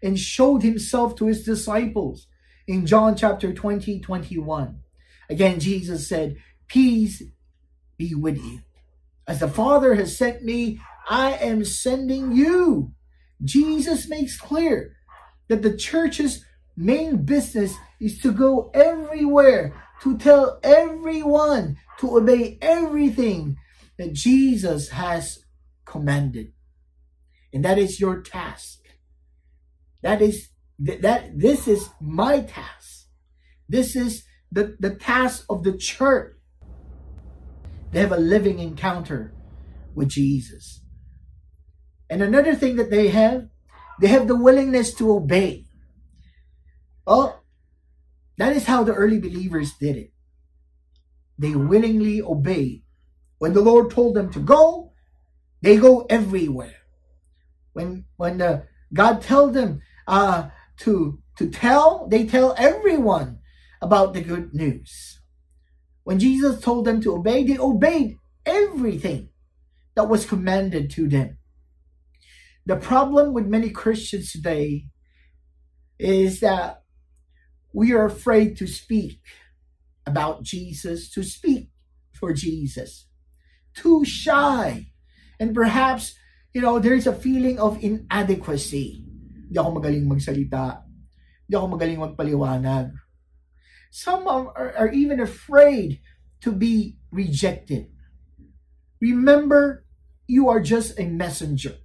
and 0.03 0.19
showed 0.19 0.63
himself 0.63 1.15
to 1.15 1.27
his 1.27 1.43
disciples 1.43 2.27
in 2.67 2.85
John 2.85 3.15
chapter 3.15 3.53
20, 3.53 3.99
21, 3.99 4.79
again, 5.29 5.59
Jesus 5.59 6.07
said, 6.07 6.37
Peace 6.67 7.23
be 7.97 8.13
with 8.13 8.37
you. 8.37 8.61
As 9.27 9.39
the 9.39 9.47
Father 9.47 9.95
has 9.95 10.17
sent 10.17 10.43
me, 10.43 10.79
I 11.09 11.33
am 11.33 11.65
sending 11.65 12.31
you. 12.33 12.93
Jesus 13.43 14.09
makes 14.09 14.39
clear 14.39 14.95
that 15.47 15.61
the 15.61 15.75
church's 15.75 16.45
main 16.75 17.23
business 17.23 17.75
is 17.99 18.19
to 18.19 18.31
go 18.31 18.69
everywhere, 18.73 19.73
to 20.01 20.17
tell 20.17 20.59
everyone 20.63 21.77
to 21.99 22.17
obey 22.17 22.57
everything 22.61 23.57
that 23.97 24.13
Jesus 24.13 24.89
has 24.89 25.39
commanded. 25.85 26.53
And 27.53 27.65
that 27.65 27.77
is 27.77 27.99
your 27.99 28.21
task. 28.21 28.79
That 30.03 30.21
is 30.21 30.49
that 30.79 31.39
this 31.39 31.67
is 31.67 31.89
my 31.99 32.41
task. 32.41 33.07
This 33.67 33.95
is 33.95 34.26
the, 34.51 34.75
the 34.79 34.95
task 34.95 35.45
of 35.49 35.63
the 35.63 35.77
church. 35.77 36.33
They 37.91 37.99
have 37.99 38.11
a 38.11 38.17
living 38.17 38.59
encounter 38.59 39.33
with 39.95 40.09
Jesus. 40.09 40.81
And 42.09 42.21
another 42.21 42.55
thing 42.55 42.75
that 42.75 42.91
they 42.91 43.09
have, 43.09 43.47
they 43.99 44.07
have 44.07 44.27
the 44.27 44.35
willingness 44.35 44.93
to 44.95 45.11
obey. 45.11 45.65
Oh, 47.05 47.39
that 48.37 48.55
is 48.55 48.65
how 48.65 48.83
the 48.83 48.93
early 48.93 49.19
believers 49.19 49.73
did 49.73 49.97
it. 49.97 50.11
They 51.37 51.55
willingly 51.55 52.21
obeyed. 52.21 52.83
When 53.39 53.53
the 53.53 53.61
Lord 53.61 53.91
told 53.91 54.15
them 54.15 54.31
to 54.33 54.39
go, 54.39 54.93
they 55.61 55.77
go 55.77 56.05
everywhere. 56.09 56.75
When 57.73 58.05
when 58.17 58.41
uh, 58.41 58.63
God 58.93 59.21
told 59.21 59.53
them 59.53 59.81
uh, 60.07 60.49
to 60.79 61.19
to 61.37 61.49
tell, 61.49 62.07
they 62.07 62.25
tell 62.25 62.55
everyone 62.57 63.39
about 63.81 64.13
the 64.13 64.21
good 64.21 64.53
news. 64.53 65.19
When 66.03 66.19
Jesus 66.19 66.61
told 66.61 66.85
them 66.85 67.01
to 67.01 67.15
obey, 67.15 67.43
they 67.43 67.57
obeyed 67.57 68.17
everything 68.45 69.29
that 69.95 70.07
was 70.07 70.25
commanded 70.25 70.89
to 70.91 71.07
them. 71.07 71.37
The 72.65 72.77
problem 72.77 73.33
with 73.33 73.47
many 73.47 73.69
Christians 73.69 74.31
today 74.31 74.85
is 75.99 76.39
that 76.39 76.83
we 77.73 77.91
are 77.93 78.05
afraid 78.05 78.57
to 78.57 78.67
speak 78.67 79.19
about 80.05 80.43
Jesus, 80.43 81.09
to 81.11 81.23
speak 81.23 81.69
for 82.13 82.33
Jesus. 82.33 83.07
Too 83.75 84.05
shy. 84.05 84.91
And 85.39 85.53
perhaps, 85.53 86.15
you 86.53 86.61
know, 86.61 86.79
there's 86.79 87.05
a 87.05 87.13
feeling 87.13 87.59
of 87.59 87.83
inadequacy. 87.83 89.03
Hindi 89.47 89.59
ako 89.59 89.69
magaling 89.79 90.07
magsalita. 90.07 90.83
Hindi 91.45 91.53
ako 91.55 91.67
magaling 91.67 91.99
magpaliwanag. 92.01 92.87
Some 93.97 94.27
are, 94.27 94.53
are 94.77 94.91
even 94.91 95.19
afraid 95.19 96.01
to 96.41 96.51
be 96.51 96.97
rejected. 97.09 97.89
Remember, 99.01 99.85
you 100.27 100.49
are 100.49 100.59
just 100.59 100.99
a 100.99 101.07
messenger. 101.07 101.77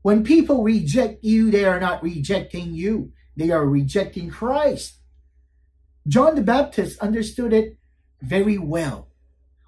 When 0.00 0.24
people 0.24 0.62
reject 0.62 1.22
you, 1.22 1.50
they 1.50 1.66
are 1.66 1.78
not 1.78 2.02
rejecting 2.02 2.72
you. 2.72 3.12
They 3.36 3.50
are 3.50 3.66
rejecting 3.66 4.30
Christ. 4.30 5.00
John 6.08 6.36
the 6.36 6.40
Baptist 6.40 6.98
understood 7.00 7.52
it 7.52 7.76
very 8.22 8.56
well 8.56 9.10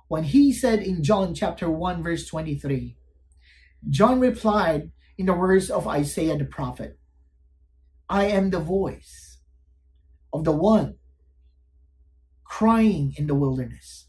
when 0.08 0.24
he 0.24 0.54
said 0.54 0.80
in 0.80 1.04
John 1.04 1.34
chapter 1.34 1.68
1 1.68 2.02
verse 2.02 2.26
23, 2.26 2.96
John 3.90 4.20
replied 4.20 4.90
in 5.18 5.26
the 5.26 5.34
words 5.34 5.68
of 5.68 5.87
Isaiah 5.87 6.38
the 6.38 6.46
prophet, 6.46 6.98
I 8.08 8.24
am 8.24 8.48
the 8.48 8.58
voice 8.61 9.37
of 10.32 10.44
the 10.44 10.52
one 10.52 10.96
crying 12.48 13.14
in 13.16 13.26
the 13.26 13.35
wilderness. 13.35 14.06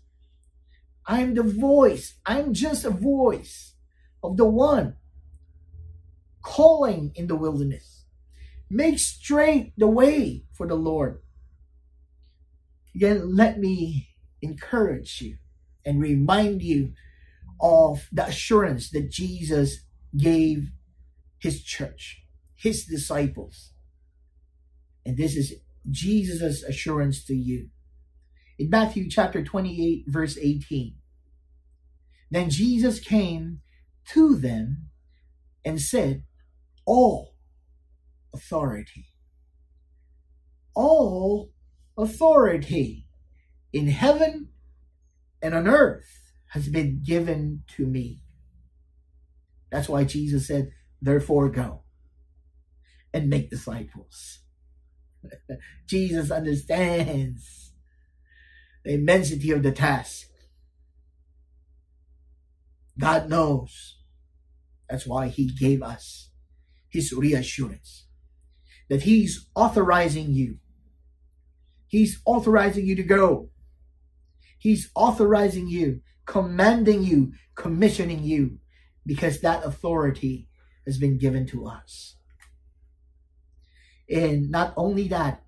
I 1.05 1.21
am 1.21 1.35
the 1.35 1.43
voice. 1.43 2.15
I'm 2.25 2.53
just 2.53 2.85
a 2.85 2.89
voice 2.89 3.73
of 4.23 4.37
the 4.37 4.45
one 4.45 4.95
calling 6.41 7.11
in 7.15 7.27
the 7.27 7.35
wilderness. 7.35 8.05
Make 8.69 8.99
straight 8.99 9.73
the 9.77 9.87
way 9.87 10.43
for 10.53 10.67
the 10.67 10.75
Lord. 10.75 11.21
Again, 12.93 13.35
let 13.35 13.59
me 13.59 14.09
encourage 14.41 15.21
you 15.21 15.37
and 15.85 16.01
remind 16.01 16.61
you 16.61 16.93
of 17.61 18.07
the 18.11 18.25
assurance 18.25 18.89
that 18.91 19.09
Jesus 19.09 19.81
gave 20.15 20.71
his 21.39 21.63
church, 21.63 22.23
his 22.55 22.85
disciples. 22.85 23.71
And 25.05 25.15
this 25.15 25.35
is 25.35 25.53
Jesus' 25.89 26.63
assurance 26.63 27.23
to 27.25 27.35
you. 27.35 27.69
In 28.59 28.69
Matthew 28.69 29.09
chapter 29.09 29.43
28, 29.43 30.05
verse 30.07 30.37
18, 30.41 30.95
then 32.31 32.49
Jesus 32.49 32.99
came 32.99 33.61
to 34.09 34.35
them 34.35 34.89
and 35.63 35.81
said, 35.81 36.23
all 36.85 37.35
authority. 38.33 39.07
All 40.73 41.51
authority 41.97 43.07
in 43.73 43.87
heaven 43.87 44.49
and 45.41 45.53
on 45.53 45.67
earth 45.67 46.31
has 46.51 46.69
been 46.69 47.01
given 47.05 47.63
to 47.75 47.85
me. 47.85 48.21
That's 49.71 49.89
why 49.89 50.05
Jesus 50.05 50.47
said, 50.47 50.71
therefore 51.01 51.49
go 51.49 51.83
and 53.13 53.29
make 53.29 53.49
disciples. 53.49 54.39
Jesus 55.87 56.31
understands 56.31 57.66
the 58.87 58.93
immensity 58.93 59.51
of 59.51 59.63
the 59.63 59.71
task. 59.71 60.29
God 62.97 63.29
knows. 63.29 63.97
That's 64.89 65.05
why 65.05 65.27
he 65.27 65.47
gave 65.47 65.83
us 65.83 66.29
his 66.87 67.11
reassurance 67.11 68.05
that 68.89 69.03
he's 69.03 69.49
authorizing 69.55 70.31
you. 70.31 70.59
He's 71.87 72.21
authorizing 72.25 72.85
you 72.85 72.95
to 72.95 73.03
go. 73.03 73.49
He's 74.57 74.89
authorizing 74.95 75.67
you, 75.67 75.99
commanding 76.25 77.03
you, 77.03 77.33
commissioning 77.55 78.23
you, 78.23 78.59
because 79.05 79.41
that 79.41 79.65
authority 79.65 80.47
has 80.85 80.97
been 80.97 81.17
given 81.17 81.45
to 81.47 81.67
us. 81.67 82.15
And 84.09 84.49
not 84.49 84.73
only 84.77 85.09
that, 85.09 85.43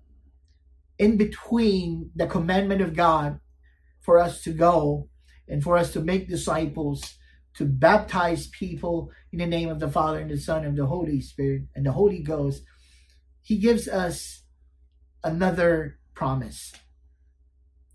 in 1.00 1.16
between 1.16 2.10
the 2.14 2.26
commandment 2.26 2.82
of 2.82 2.94
God 2.94 3.40
for 4.00 4.18
us 4.18 4.42
to 4.42 4.52
go 4.52 5.08
and 5.48 5.62
for 5.62 5.78
us 5.78 5.94
to 5.94 6.00
make 6.00 6.28
disciples 6.28 7.14
to 7.54 7.64
baptize 7.64 8.48
people 8.48 9.10
in 9.32 9.38
the 9.38 9.46
name 9.46 9.70
of 9.70 9.80
the 9.80 9.88
Father 9.88 10.20
and 10.20 10.30
the 10.30 10.36
Son 10.36 10.62
and 10.62 10.76
the 10.76 10.84
Holy 10.84 11.22
Spirit 11.22 11.62
and 11.74 11.86
the 11.86 11.92
Holy 11.92 12.22
Ghost, 12.22 12.64
he 13.40 13.56
gives 13.56 13.88
us 13.88 14.42
another 15.24 15.98
promise. 16.14 16.74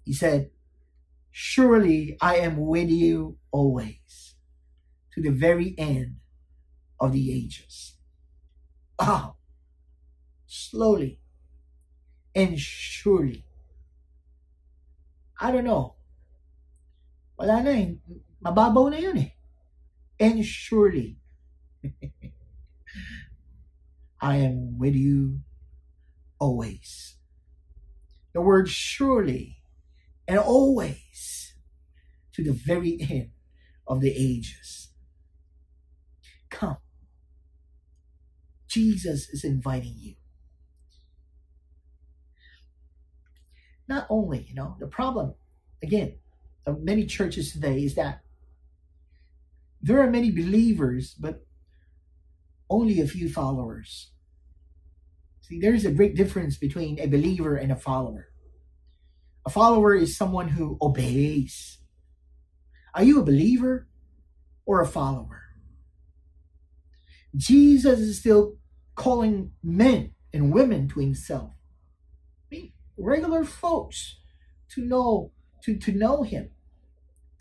He 0.04 0.12
said, 0.12 0.50
Surely 1.32 2.18
I 2.22 2.38
am 2.38 2.58
with 2.58 2.90
you 2.90 3.38
always 3.52 4.34
to 5.14 5.22
the 5.22 5.30
very 5.30 5.76
end 5.78 6.16
of 7.00 7.14
the 7.14 7.32
ages. 7.32 7.98
Ah, 8.98 9.34
slowly 10.48 11.20
and 12.36 12.60
surely. 12.60 13.46
I 15.40 15.52
don't 15.52 15.64
know. 15.66 15.96
Wala 17.40 17.64
na 17.64 17.72
eh. 17.72 17.96
Mababaw 18.44 18.92
na 18.92 18.98
yun 18.98 19.18
eh 19.18 19.36
and 20.20 20.46
surely 20.46 21.18
I 24.22 24.38
am 24.38 24.78
with 24.80 24.96
you 24.96 25.42
always. 26.40 27.16
The 28.34 28.42
word 28.42 28.70
surely 28.70 29.58
and 30.28 30.40
always 30.40 31.54
to 32.34 32.44
the 32.44 32.54
very 32.54 32.98
end 33.00 33.30
of 33.88 34.02
the 34.02 34.12
ages. 34.16 34.90
Come. 36.50 36.78
Jesus 38.68 39.30
is 39.30 39.44
inviting 39.44 39.96
you. 40.00 40.16
Not 43.88 44.08
only, 44.10 44.46
you 44.50 44.56
know, 44.56 44.76
the 44.80 44.88
problem, 44.88 45.36
again, 45.84 46.16
of 46.66 46.82
many 46.82 47.06
churches 47.06 47.52
today 47.52 47.84
is 47.84 47.96
that 47.96 48.22
there 49.82 50.02
are 50.02 50.10
many 50.10 50.32
believers, 50.32 51.14
but 51.14 51.46
only 52.70 53.00
a 53.00 53.08
few 53.08 53.30
followers. 53.30 54.12
See, 55.42 55.60
there's 55.60 55.86
a 55.86 55.92
great 55.92 56.16
difference 56.16 56.58
between 56.58 57.00
a 57.00 57.06
believer 57.06 57.56
and 57.56 57.72
a 57.72 57.76
follower. 57.76 58.30
A 59.46 59.52
follower 59.52 59.94
is 59.94 60.18
someone 60.18 60.50
who 60.50 60.78
obeys. 60.82 61.78
Are 62.96 63.04
you 63.04 63.20
a 63.20 63.24
believer 63.24 63.88
or 64.66 64.82
a 64.82 64.88
follower? 64.88 65.44
Jesus 67.36 68.00
is 68.00 68.20
still 68.20 68.56
calling 68.96 69.52
men 69.62 70.16
and 70.34 70.52
women 70.52 70.88
to 70.90 71.00
himself. 71.00 71.52
Regular 72.98 73.44
folks 73.44 74.18
to 74.70 74.82
know 74.82 75.32
to, 75.66 75.76
to 75.76 75.92
know 75.92 76.22
him, 76.22 76.52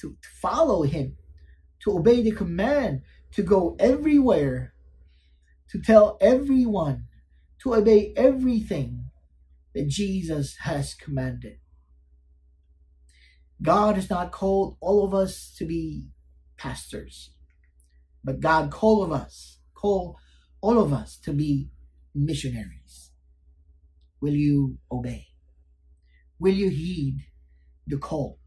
to, 0.01 0.17
to 0.23 0.29
follow 0.41 0.83
him, 0.83 1.17
to 1.83 1.99
obey 1.99 2.23
the 2.23 2.31
command, 2.31 3.03
to 3.33 3.43
go 3.43 3.77
everywhere, 3.79 4.73
to 5.69 5.79
tell 5.79 6.17
everyone, 6.23 7.05
to 7.63 7.75
obey 7.75 8.15
everything 8.17 9.11
that 9.75 9.89
Jesus 9.89 10.57
has 10.63 10.95
commanded. 10.95 11.59
God 13.61 13.97
has 13.97 14.09
not 14.09 14.33
called 14.33 14.79
all 14.81 15.05
of 15.05 15.13
us 15.13 15.55
to 15.59 15.67
be 15.67 16.07
pastors, 16.57 17.31
but 18.25 18.41
God 18.41 18.71
called 18.71 19.05
of 19.05 19.13
us, 19.13 19.59
called 19.75 20.17
all 20.63 20.79
of 20.79 20.95
us 20.95 21.19
to 21.25 21.33
be 21.35 21.69
missionaries. 22.15 23.11
Will 24.21 24.35
you 24.35 24.79
obey? 24.91 25.34
Will 26.39 26.55
you 26.55 26.69
heed 26.69 27.27
the 27.87 27.97
call? 27.97 28.39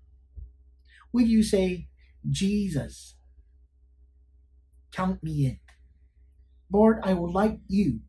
Will 1.13 1.26
you 1.26 1.43
say, 1.43 1.88
Jesus, 2.30 3.15
count 4.91 5.23
me 5.23 5.45
in? 5.45 5.60
Lord, 6.71 7.00
I 7.04 7.13
would 7.13 7.32
like 7.32 7.60
you 7.67 8.02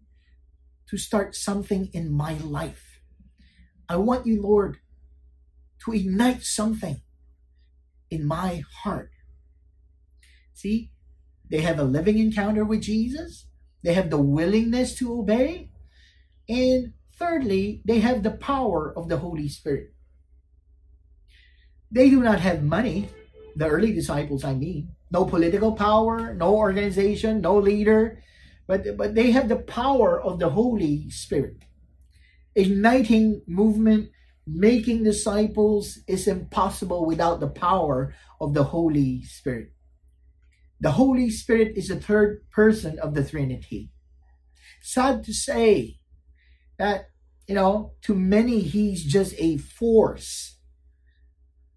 to 0.88 0.96
start 0.96 1.34
something 1.34 1.90
in 1.92 2.10
my 2.10 2.34
life. 2.34 3.00
I 3.88 3.96
want 3.96 4.26
you, 4.26 4.42
Lord, 4.42 4.78
to 5.84 5.92
ignite 5.92 6.42
something 6.42 7.02
in 8.10 8.26
my 8.26 8.62
heart. 8.82 9.10
See, 10.54 10.90
they 11.48 11.60
have 11.60 11.78
a 11.78 11.84
living 11.84 12.18
encounter 12.18 12.64
with 12.64 12.82
Jesus, 12.82 13.46
they 13.82 13.94
have 13.94 14.10
the 14.10 14.18
willingness 14.18 14.94
to 14.96 15.18
obey, 15.18 15.70
and 16.48 16.94
thirdly, 17.18 17.82
they 17.84 18.00
have 18.00 18.22
the 18.22 18.30
power 18.30 18.92
of 18.96 19.08
the 19.08 19.18
Holy 19.18 19.48
Spirit. 19.48 19.92
They 21.90 22.10
do 22.10 22.22
not 22.22 22.40
have 22.40 22.62
money, 22.62 23.08
the 23.56 23.66
early 23.66 23.92
disciples, 23.92 24.44
I 24.44 24.54
mean, 24.54 24.94
no 25.10 25.24
political 25.24 25.72
power, 25.72 26.34
no 26.34 26.54
organization, 26.54 27.40
no 27.40 27.56
leader, 27.56 28.22
but, 28.66 28.96
but 28.96 29.14
they 29.14 29.30
have 29.30 29.48
the 29.48 29.56
power 29.56 30.20
of 30.20 30.38
the 30.38 30.50
Holy 30.50 31.10
Spirit. 31.10 31.56
Igniting 32.54 33.42
movement, 33.46 34.10
making 34.46 35.04
disciples 35.04 35.98
is 36.06 36.28
impossible 36.28 37.06
without 37.06 37.40
the 37.40 37.48
power 37.48 38.14
of 38.40 38.54
the 38.54 38.64
Holy 38.64 39.22
Spirit. 39.22 39.72
The 40.80 40.92
Holy 40.92 41.30
Spirit 41.30 41.72
is 41.76 41.88
the 41.88 41.98
third 41.98 42.48
person 42.50 42.98
of 42.98 43.14
the 43.14 43.24
Trinity. 43.24 43.90
Sad 44.82 45.24
to 45.24 45.32
say 45.32 45.97
that, 46.78 47.10
you 47.46 47.54
know, 47.54 47.92
to 48.02 48.14
many, 48.14 48.60
he's 48.60 49.04
just 49.04 49.34
a 49.38 49.56
force 49.56 50.58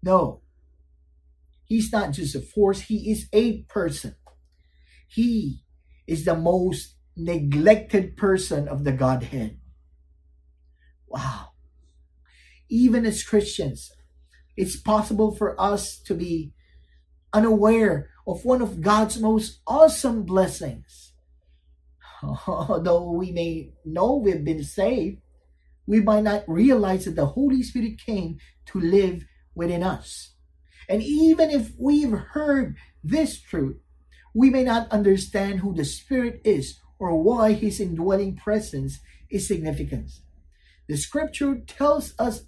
no. 0.02 0.42
He's 1.64 1.92
not 1.92 2.12
just 2.12 2.34
a 2.34 2.40
force, 2.40 2.82
he 2.82 3.10
is 3.10 3.28
a 3.32 3.62
person. 3.62 4.16
He 5.08 5.62
is 6.06 6.24
the 6.24 6.34
most 6.34 6.96
neglected 7.16 8.16
person 8.16 8.68
of 8.68 8.84
the 8.84 8.92
Godhead. 8.92 9.58
Wow. 11.06 11.50
Even 12.68 13.06
as 13.06 13.22
Christians, 13.22 13.92
it's 14.56 14.76
possible 14.76 15.34
for 15.34 15.58
us 15.60 15.98
to 16.00 16.14
be 16.14 16.52
unaware 17.32 18.10
of 18.26 18.44
one 18.44 18.60
of 18.60 18.80
God's 18.80 19.18
most 19.18 19.60
awesome 19.66 20.24
blessings. 20.24 21.11
Although 22.46 23.10
we 23.12 23.32
may 23.32 23.70
know 23.84 24.16
we've 24.16 24.44
been 24.44 24.64
saved, 24.64 25.18
we 25.86 26.00
might 26.00 26.22
not 26.22 26.44
realize 26.46 27.04
that 27.04 27.16
the 27.16 27.26
Holy 27.26 27.62
Spirit 27.62 27.98
came 27.98 28.38
to 28.66 28.80
live 28.80 29.24
within 29.54 29.82
us. 29.82 30.34
And 30.88 31.02
even 31.02 31.50
if 31.50 31.72
we've 31.78 32.12
heard 32.12 32.76
this 33.02 33.40
truth, 33.40 33.78
we 34.34 34.50
may 34.50 34.62
not 34.62 34.90
understand 34.90 35.60
who 35.60 35.74
the 35.74 35.84
Spirit 35.84 36.40
is 36.44 36.80
or 36.98 37.20
why 37.20 37.52
his 37.52 37.80
indwelling 37.80 38.36
presence 38.36 39.00
is 39.28 39.46
significant. 39.46 40.10
The 40.88 40.96
scripture 40.96 41.56
tells 41.66 42.14
us 42.18 42.44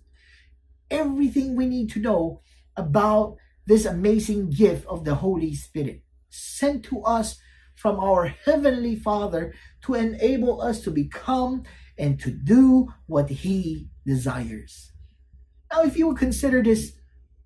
everything 0.91 1.57
we 1.57 1.67
need 1.67 1.91
to 1.91 2.01
know 2.01 2.41
about 2.77 3.37
this 3.67 3.85
amazing 3.85 4.51
gift 4.51 4.87
of 4.87 5.05
the 5.05 5.17
Holy 5.17 5.55
Spirit 5.55 6.03
sent 6.31 6.85
to 6.85 7.03
us 7.03 7.41
from 7.75 7.99
our 7.99 8.27
Heavenly 8.45 8.97
Father 8.97 9.55
to 9.83 9.95
enable 9.95 10.61
us 10.61 10.81
to 10.83 10.91
become 10.91 11.65
and 11.99 12.19
to 12.21 12.31
do 12.31 12.93
what 13.07 13.31
He 13.31 13.89
desires. 14.07 14.93
Now, 15.73 15.83
if 15.83 15.97
you 15.97 16.09
would 16.09 16.19
consider 16.19 16.63
this 16.63 16.93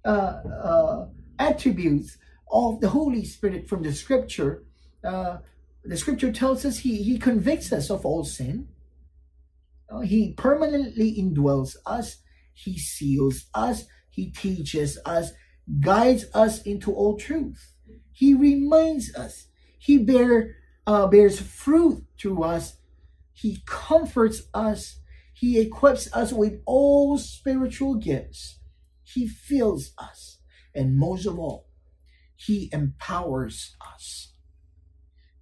uh, 0.05 0.09
uh, 0.09 1.07
attributes 1.38 2.19
of 2.51 2.81
the 2.81 2.91
Holy 2.91 3.25
Spirit 3.25 3.69
from 3.69 3.83
the 3.83 3.93
Scripture, 3.93 4.64
uh, 5.05 5.38
the 5.85 5.97
Scripture 5.97 6.33
tells 6.33 6.64
us 6.64 6.79
He 6.79 7.03
He 7.03 7.19
convicts 7.19 7.73
us 7.73 7.91
of 7.91 8.05
all 8.05 8.25
sin. 8.25 8.69
Uh, 9.91 10.01
he 10.01 10.33
permanently 10.35 11.17
indwells 11.19 11.77
us. 11.87 12.19
He 12.53 12.79
seals 12.79 13.47
us. 13.55 13.85
He 14.11 14.31
teaches 14.31 14.99
us, 15.05 15.33
guides 15.81 16.27
us 16.35 16.62
into 16.62 16.93
all 16.93 17.17
truth. 17.17 17.73
He 18.12 18.35
reminds 18.35 19.14
us. 19.14 19.47
He 19.79 19.99
bear, 19.99 20.57
uh, 20.87 21.07
bears 21.07 21.41
fruit 21.41 22.05
through 22.19 22.43
us. 22.43 22.77
He 23.33 23.62
comforts 23.67 24.43
us. 24.53 25.01
He 25.33 25.61
equips 25.61 26.12
us 26.12 26.33
with 26.33 26.61
all 26.67 27.19
spiritual 27.19 27.95
gifts. 27.95 28.59
He 29.05 29.27
fills 29.29 29.93
us. 29.99 30.38
And 30.75 30.97
most 30.97 31.27
of 31.27 31.38
all, 31.38 31.69
He 32.37 32.69
empowers 32.73 33.77
us. 33.95 34.33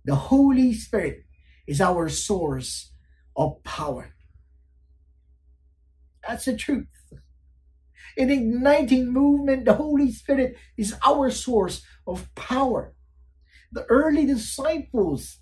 The 0.05 0.14
Holy 0.14 0.72
Spirit 0.75 1.25
is 1.66 1.81
our 1.81 2.09
source 2.09 2.92
of 3.37 3.62
power. 3.64 4.14
That's 6.27 6.44
the 6.44 6.57
truth. 6.57 6.87
In 8.16 8.31
igniting 8.31 9.12
movement, 9.12 9.64
the 9.66 9.75
Holy 9.75 10.11
Spirit 10.11 10.57
is 10.77 10.96
our 11.05 11.31
source 11.31 11.83
of 12.07 12.35
power. 12.35 12.94
The 13.77 13.85
early 13.91 14.25
disciples, 14.25 15.41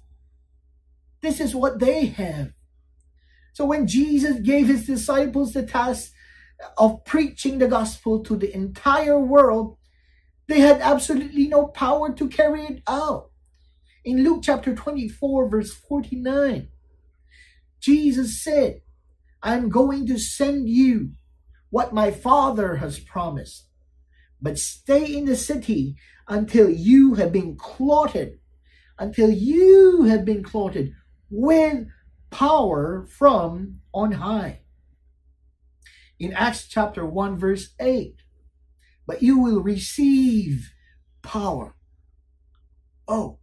this 1.23 1.39
is 1.39 1.55
what 1.55 1.79
they 1.79 2.07
have. 2.07 2.51
So 3.53 3.65
when 3.65 3.87
Jesus 3.87 4.41
gave 4.41 4.67
his 4.67 4.89
disciples 4.89 5.53
the 5.53 5.63
task 5.63 6.11
of 6.77 7.05
preaching 7.05 7.59
the 7.59 7.69
gospel 7.69 8.25
to 8.25 8.37
the 8.37 8.53
entire 8.53 9.21
world, 9.21 9.77
they 10.49 10.59
had 10.59 10.81
absolutely 10.81 11.47
no 11.47 11.69
power 11.69 12.13
to 12.13 12.27
carry 12.27 12.63
it 12.65 12.83
out. 12.89 13.31
In 14.05 14.25
Luke 14.25 14.41
chapter 14.43 14.75
24, 14.75 15.49
verse 15.49 15.73
49, 15.73 16.71
Jesus 17.79 18.43
said, 18.43 18.81
I'm 19.45 19.69
going 19.69 20.09
to 20.09 20.19
send 20.19 20.69
you 20.69 21.13
what 21.71 21.95
my 21.95 22.11
Father 22.11 22.79
has 22.79 22.99
promised, 22.99 23.69
but 24.45 24.59
stay 24.59 25.17
in 25.17 25.25
the 25.25 25.35
city 25.35 25.97
until 26.29 26.69
you 26.69 27.15
have 27.15 27.33
been 27.33 27.57
clothed, 27.57 28.35
until 28.99 29.31
you 29.31 30.03
have 30.03 30.27
been 30.27 30.43
clothed 30.43 30.93
with 31.31 31.87
power 32.31 33.07
from 33.09 33.81
on 33.95 34.13
high. 34.13 34.61
In 36.21 36.35
Acts 36.35 36.69
chapter 36.69 37.07
1, 37.07 37.39
verse 37.39 37.71
8, 37.81 38.17
but 39.07 39.23
you 39.23 39.39
will 39.39 39.63
receive 39.63 40.71
power. 41.23 41.75
Oh, 43.09 43.39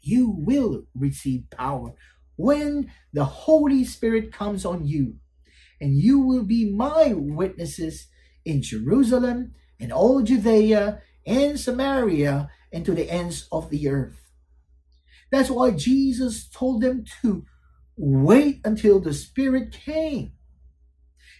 you 0.00 0.34
will 0.36 0.82
receive 0.96 1.44
power 1.48 1.94
when 2.34 2.90
the 3.12 3.24
Holy 3.24 3.84
Spirit 3.84 4.32
comes 4.32 4.64
on 4.64 4.84
you, 4.84 5.18
and 5.80 5.96
you 5.96 6.18
will 6.18 6.42
be 6.42 6.68
my 6.68 7.12
witnesses 7.14 8.08
in 8.44 8.62
Jerusalem 8.62 9.54
and 9.82 9.92
all 9.92 10.22
Judea 10.22 11.02
and 11.26 11.60
Samaria 11.60 12.48
and 12.72 12.86
to 12.86 12.94
the 12.94 13.10
ends 13.10 13.48
of 13.52 13.68
the 13.68 13.88
earth. 13.88 14.30
That's 15.30 15.50
why 15.50 15.72
Jesus 15.72 16.48
told 16.48 16.80
them 16.80 17.04
to 17.20 17.44
Wait 17.96 18.60
until 18.64 19.00
the 19.00 19.12
Spirit 19.12 19.72
came. 19.72 20.32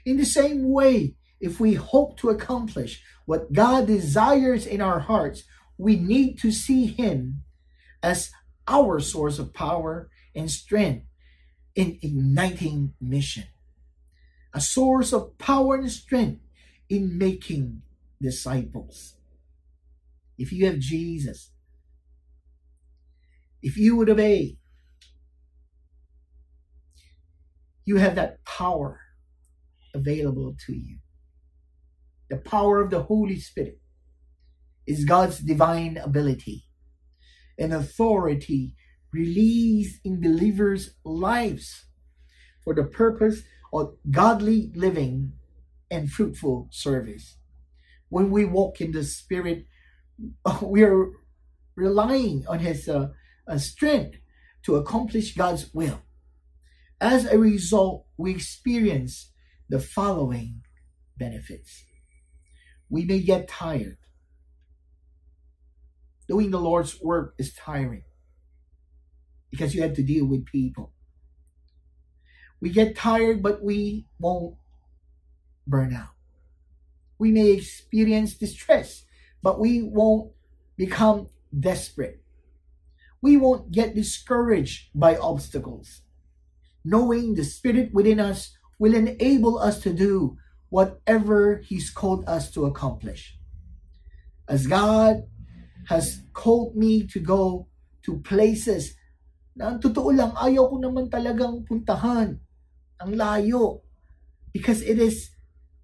In 0.05 0.16
the 0.16 0.24
same 0.24 0.70
way, 0.70 1.16
if 1.40 1.59
we 1.59 1.74
hope 1.74 2.18
to 2.18 2.31
accomplish 2.31 3.02
what 3.24 3.52
God 3.52 3.87
desires 3.87 4.66
in 4.66 4.81
our 4.81 5.00
hearts, 5.00 5.44
we 5.78 5.96
need 5.96 6.38
to 6.40 6.52
see 6.52 6.87
Him 6.87 7.42
as 8.02 8.31
our 8.68 9.00
source 9.00 9.38
of 9.38 9.55
power 9.55 10.11
and 10.35 10.50
strength 10.50 11.07
in 11.74 11.98
igniting 12.02 12.92
mission, 13.00 13.44
a 14.52 14.61
source 14.61 15.12
of 15.12 15.38
power 15.38 15.76
and 15.76 15.90
strength 15.90 16.42
in 16.88 17.16
making 17.16 17.83
disciples. 18.22 19.16
If 20.38 20.52
you 20.52 20.66
have 20.66 20.78
Jesus, 20.78 21.50
if 23.62 23.76
you 23.76 23.96
would 23.96 24.08
obey, 24.11 24.58
you 27.85 27.96
have 27.96 28.14
that 28.14 28.44
power 28.44 29.00
available 29.94 30.56
to 30.66 30.72
you. 30.72 30.98
The 32.30 32.38
power 32.38 32.80
of 32.80 32.90
the 32.90 33.02
Holy 33.02 33.38
Spirit 33.38 33.80
is 34.87 35.04
God's 35.04 35.38
divine 35.38 35.98
ability 35.98 36.64
and 37.58 37.74
authority 37.74 38.74
released 39.12 40.00
in 40.04 40.20
believers' 40.20 40.94
lives 41.04 41.87
for 42.64 42.74
the 42.74 42.85
purpose 42.85 43.42
of 43.72 43.96
godly 44.11 44.72
living 44.74 45.32
and 45.90 46.11
fruitful 46.11 46.68
service. 46.70 47.37
When 48.12 48.31
we 48.31 48.44
walk 48.44 48.83
in 48.83 48.92
the 48.92 49.05
Spirit, 49.05 49.64
we 50.62 50.83
are 50.83 51.12
relying 51.75 52.44
on 52.46 52.59
His 52.59 52.87
uh, 52.87 53.09
uh, 53.48 53.57
strength 53.57 54.18
to 54.64 54.77
accomplish 54.77 55.35
God's 55.35 55.72
will. 55.72 56.03
As 57.01 57.25
a 57.25 57.38
result, 57.38 58.05
we 58.18 58.33
experience 58.33 59.31
the 59.70 59.81
following 59.81 60.61
benefits. 61.16 61.85
We 62.90 63.07
may 63.07 63.20
get 63.20 63.48
tired. 63.48 63.96
Doing 66.29 66.51
the 66.51 66.61
Lord's 66.61 67.01
work 67.01 67.33
is 67.38 67.55
tiring 67.55 68.05
because 69.51 69.75
you 69.75 69.81
have 69.81 69.94
to 69.94 70.03
deal 70.03 70.27
with 70.27 70.44
people. 70.44 70.92
We 72.61 72.68
get 72.68 72.94
tired, 72.94 73.42
but 73.42 73.64
we 73.64 74.05
won't 74.20 74.57
burn 75.66 75.94
out. 75.94 76.11
We 77.22 77.30
may 77.30 77.54
experience 77.54 78.35
distress, 78.35 79.06
but 79.46 79.62
we 79.62 79.78
won't 79.78 80.35
become 80.74 81.30
desperate. 81.54 82.18
We 83.22 83.38
won't 83.38 83.70
get 83.70 83.94
discouraged 83.94 84.90
by 84.90 85.14
obstacles. 85.14 86.02
Knowing 86.82 87.38
the 87.38 87.46
Spirit 87.46 87.94
within 87.94 88.18
us 88.18 88.58
will 88.74 88.98
enable 88.98 89.62
us 89.62 89.78
to 89.87 89.94
do 89.94 90.35
whatever 90.66 91.62
He's 91.62 91.94
called 91.94 92.26
us 92.26 92.50
to 92.58 92.66
accomplish. 92.66 93.38
As 94.50 94.66
God 94.66 95.22
has 95.87 96.26
called 96.35 96.74
me 96.74 97.06
to 97.06 97.22
go 97.22 97.70
to 98.02 98.18
places 98.26 98.98
na 99.54 99.70
ang 99.70 99.78
totoo 99.78 100.11
lang, 100.11 100.35
ayaw 100.35 100.66
ko 100.66 100.76
naman 100.82 101.06
talagang 101.06 101.62
puntahan. 101.70 102.35
Ang 102.98 103.14
layo. 103.14 103.87
Because 104.50 104.82
it 104.82 104.98
is 104.98 105.30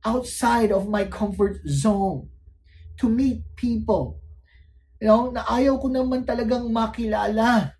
outside 0.04 0.72
of 0.72 0.88
my 0.88 1.04
comfort 1.04 1.60
zone 1.66 2.30
to 2.98 3.08
meet 3.08 3.42
people. 3.56 4.20
You 5.00 5.08
know, 5.08 5.30
na 5.30 5.44
ayaw 5.44 5.80
ko 5.80 5.88
naman 5.88 6.26
talagang 6.26 6.70
makilala. 6.70 7.74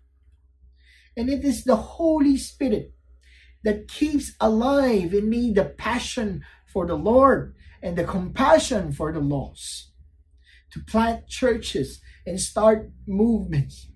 And 1.17 1.29
it 1.29 1.43
is 1.43 1.63
the 1.63 1.75
Holy 1.75 2.37
Spirit 2.37 2.95
that 3.63 3.91
keeps 3.91 4.35
alive 4.39 5.13
in 5.13 5.29
me 5.29 5.51
the 5.51 5.65
passion 5.65 6.45
for 6.71 6.87
the 6.87 6.95
Lord 6.95 7.55
and 7.83 7.97
the 7.97 8.07
compassion 8.07 8.93
for 8.93 9.11
the 9.11 9.19
lost. 9.19 9.91
To 10.71 10.79
plant 10.79 11.27
churches 11.27 11.99
and 12.25 12.39
start 12.39 12.91
movements 13.07 13.89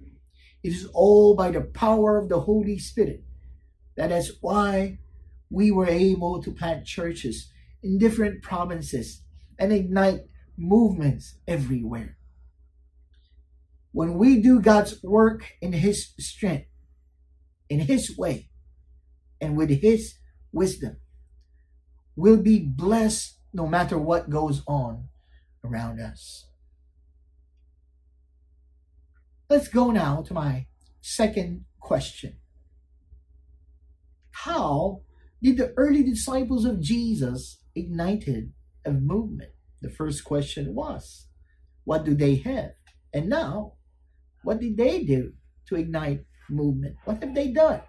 it 0.63 0.71
is 0.71 0.87
all 0.93 1.35
by 1.35 1.51
the 1.51 1.61
power 1.61 2.17
of 2.17 2.29
the 2.29 2.39
Holy 2.39 2.79
Spirit. 2.79 3.23
That 3.97 4.11
is 4.11 4.37
why 4.39 4.99
we 5.49 5.71
were 5.71 5.89
able 5.89 6.41
to 6.41 6.51
plant 6.51 6.85
churches 6.85 7.51
in 7.83 7.97
different 7.97 8.41
provinces 8.41 9.21
and 9.59 9.71
ignite 9.73 10.21
movements 10.57 11.35
everywhere. 11.47 12.17
When 13.91 14.17
we 14.17 14.41
do 14.41 14.59
God's 14.59 15.03
work 15.03 15.43
in 15.61 15.73
His 15.73 16.13
strength, 16.19 16.67
in 17.69 17.81
His 17.81 18.17
way, 18.17 18.49
and 19.39 19.55
with 19.57 19.69
His 19.69 20.15
wisdom, 20.51 20.97
we'll 22.15 22.41
be 22.41 22.59
blessed 22.59 23.37
no 23.53 23.67
matter 23.67 23.97
what 23.97 24.29
goes 24.29 24.63
on 24.67 25.09
around 25.63 25.99
us. 25.99 26.45
Let's 29.49 29.67
go 29.67 29.91
now 29.91 30.23
to 30.23 30.33
my 30.33 30.65
second 31.01 31.65
question. 31.79 32.37
How 34.31 35.01
did 35.41 35.57
the 35.57 35.73
early 35.77 36.01
disciples 36.03 36.65
of 36.65 36.81
Jesus 36.81 37.59
ignited 37.75 38.53
a 38.85 38.91
movement? 38.91 39.51
The 39.81 39.89
first 39.89 40.23
question 40.23 40.75
was, 40.75 41.27
what 41.83 42.05
do 42.05 42.15
they 42.15 42.35
have? 42.37 42.71
And 43.13 43.29
now, 43.29 43.73
what 44.43 44.59
did 44.59 44.77
they 44.77 45.03
do 45.03 45.33
to 45.67 45.75
ignite 45.75 46.25
movement? 46.49 46.95
What 47.05 47.23
have 47.23 47.35
they 47.35 47.49
done? 47.49 47.81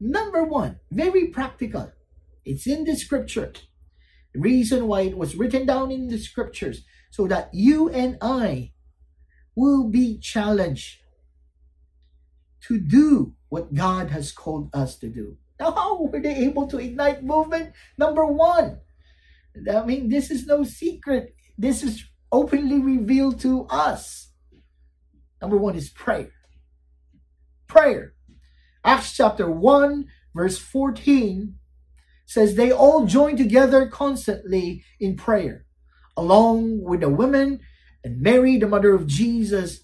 Number 0.00 0.44
one, 0.44 0.80
very 0.90 1.26
practical. 1.28 1.92
It's 2.44 2.66
in 2.66 2.84
the 2.84 2.96
scripture. 2.96 3.52
The 4.32 4.40
reason 4.40 4.86
why 4.86 5.02
it 5.02 5.16
was 5.16 5.34
written 5.34 5.66
down 5.66 5.90
in 5.90 6.08
the 6.08 6.18
scriptures 6.18 6.84
so 7.10 7.26
that 7.26 7.50
you 7.52 7.88
and 7.90 8.16
I 8.22 8.72
will 9.56 9.88
be 9.88 10.18
challenged 10.18 11.00
to 12.68 12.78
do 12.78 13.34
what 13.48 13.74
God 13.74 14.10
has 14.10 14.32
called 14.32 14.70
us 14.72 14.96
to 14.98 15.08
do. 15.08 15.36
Now, 15.58 15.72
how 15.72 16.02
were 16.02 16.20
they 16.20 16.36
able 16.36 16.66
to 16.68 16.78
ignite 16.78 17.24
movement? 17.24 17.72
Number 17.98 18.24
one, 18.24 18.80
I 19.70 19.84
mean, 19.84 20.08
this 20.08 20.30
is 20.30 20.46
no 20.46 20.64
secret. 20.64 21.34
This 21.58 21.82
is 21.82 22.04
openly 22.32 22.78
revealed 22.78 23.40
to 23.40 23.66
us. 23.66 24.30
Number 25.40 25.56
one 25.56 25.74
is 25.74 25.88
prayer. 25.88 26.32
Prayer. 27.66 28.14
Acts 28.84 29.12
chapter 29.12 29.50
1, 29.50 30.06
verse 30.34 30.58
14 30.58 31.54
says, 32.26 32.54
They 32.54 32.72
all 32.72 33.06
joined 33.06 33.38
together 33.38 33.86
constantly 33.86 34.84
in 34.98 35.16
prayer, 35.16 35.66
along 36.16 36.82
with 36.82 37.00
the 37.00 37.08
women 37.08 37.60
and 38.04 38.20
Mary, 38.20 38.56
the 38.56 38.68
mother 38.68 38.94
of 38.94 39.06
Jesus, 39.06 39.80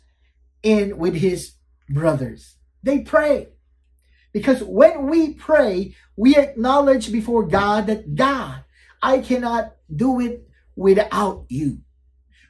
and 0.65 0.99
with 0.99 1.15
his 1.15 1.55
brothers. 1.89 2.57
They 2.83 3.01
pray. 3.01 3.49
Because 4.33 4.63
when 4.63 5.09
we 5.09 5.35
pray, 5.35 5.95
we 6.17 6.37
acknowledge 6.37 7.11
before 7.11 7.47
God 7.47 7.87
that 7.87 8.15
God, 8.15 8.65
I 9.07 9.21
cannot 9.21 9.77
do 9.95 10.19
it 10.19 10.49
without 10.75 11.47
you. 11.49 11.79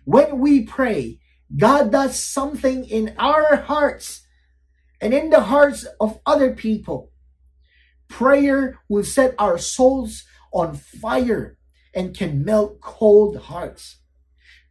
When 0.05 0.39
we 0.39 0.65
pray, 0.65 1.21
God 1.55 1.93
does 1.93 2.19
something 2.19 2.87
in 2.87 3.15
our 3.19 3.57
hearts 3.57 4.25
and 4.99 5.13
in 5.13 5.29
the 5.29 5.43
hearts 5.53 5.85
of 6.01 6.19
other 6.25 6.55
people. 6.55 7.13
Prayer 8.09 8.79
will 8.89 9.05
set 9.05 9.35
our 9.39 9.59
souls 9.59 10.25
on 10.51 10.77
fire 10.77 11.59
and 11.93 12.17
can 12.17 12.43
melt 12.43 12.81
cold 12.81 13.37
hearts. 13.37 14.01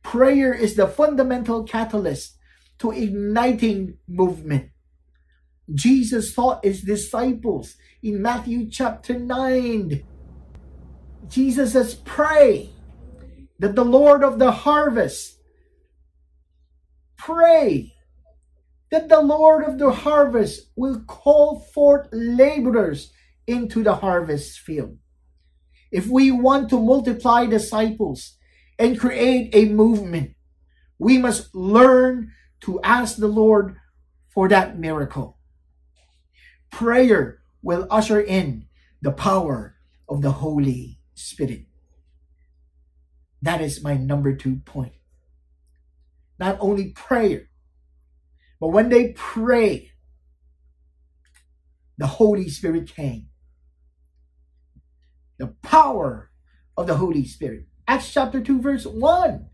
Prayer 0.02 0.56
is 0.56 0.74
the 0.74 0.88
fundamental 0.88 1.66
catalyst 1.66 2.36
to 2.80 2.90
igniting 2.90 4.00
movement. 4.08 4.72
Jesus 5.72 6.34
taught 6.34 6.66
his 6.66 6.82
disciples 6.82 7.76
in 8.02 8.24
Matthew 8.24 8.72
chapter 8.72 9.20
9. 9.20 10.15
Jesus 11.28 11.74
says, 11.74 11.96
Pray 11.96 12.70
that 13.60 13.76
the 13.76 13.86
Lord 13.86 14.24
of 14.24 14.40
the 14.40 14.52
harvest, 14.52 15.38
pray 17.18 17.94
that 18.92 19.10
the 19.10 19.22
Lord 19.22 19.64
of 19.66 19.78
the 19.78 19.92
harvest 19.92 20.72
will 20.76 21.02
call 21.02 21.60
forth 21.60 22.08
laborers 22.12 23.12
into 23.48 23.84
the 23.84 23.96
harvest 23.96 24.60
field. 24.60 24.98
If 25.92 26.08
we 26.08 26.32
want 26.32 26.70
to 26.70 26.80
multiply 26.80 27.46
disciples, 27.46 28.38
and 28.78 29.00
create 29.00 29.50
a 29.54 29.66
movement. 29.66 30.36
We 31.00 31.18
must 31.18 31.54
learn 31.56 32.32
to 32.62 32.82
ask 32.84 33.18
the 33.18 33.28
Lord 33.28 33.76
for 34.30 34.50
that 34.50 34.78
miracle. 34.78 35.38
Prayer 36.72 37.40
will 37.62 37.88
usher 37.90 38.20
in 38.20 38.66
the 39.02 39.12
power 39.12 39.76
of 40.10 40.22
the 40.22 40.32
Holy 40.32 41.00
Spirit. 41.16 41.66
That 43.42 43.62
is 43.62 43.84
my 43.84 43.96
number 43.96 44.36
two 44.36 44.58
point. 44.58 44.94
Not 46.40 46.58
only 46.60 46.92
prayer, 46.92 47.50
but 48.60 48.70
when 48.70 48.90
they 48.90 49.14
pray, 49.14 49.92
the 51.98 52.08
Holy 52.08 52.50
Spirit 52.50 52.94
came. 52.94 53.28
The 55.38 55.48
power 55.62 56.32
of 56.78 56.88
the 56.88 56.96
Holy 56.96 57.26
Spirit. 57.26 57.68
Acts 57.88 58.12
chapter 58.14 58.42
2, 58.42 58.62
verse 58.62 58.86
1. 58.86 59.48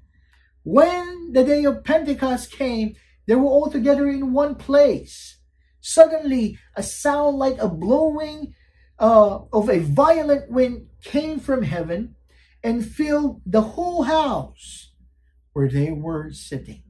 When 0.64 1.34
the 1.34 1.44
day 1.44 1.66
of 1.66 1.84
Pentecost 1.84 2.52
came, 2.52 2.96
they 3.28 3.36
were 3.36 3.46
all 3.46 3.70
together 3.70 4.08
in 4.10 4.34
one 4.34 4.56
place. 4.56 5.40
Suddenly, 5.80 6.60
a 6.76 6.84
sound 6.84 7.38
like 7.38 7.58
a 7.60 7.68
blowing 7.68 8.54
uh, 9.02 9.40
of 9.52 9.68
a 9.68 9.80
violent 9.80 10.50
wind 10.52 10.86
came 11.04 11.40
from 11.40 11.64
heaven 11.64 12.16
and 12.64 12.86
filled 12.86 13.42
the 13.46 13.74
whole 13.74 14.04
house 14.04 14.94
where 15.54 15.68
they 15.68 15.92
were 15.92 16.32
sitting. 16.32 16.84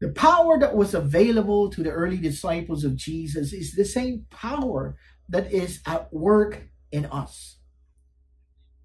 The 0.00 0.08
power 0.08 0.58
that 0.58 0.74
was 0.74 0.94
available 0.94 1.68
to 1.70 1.82
the 1.82 1.90
early 1.90 2.16
disciples 2.16 2.84
of 2.84 2.96
Jesus 2.96 3.52
is 3.52 3.72
the 3.72 3.84
same 3.84 4.24
power 4.30 4.96
that 5.28 5.52
is 5.52 5.80
at 5.86 6.12
work 6.12 6.68
in 6.90 7.04
us. 7.06 7.58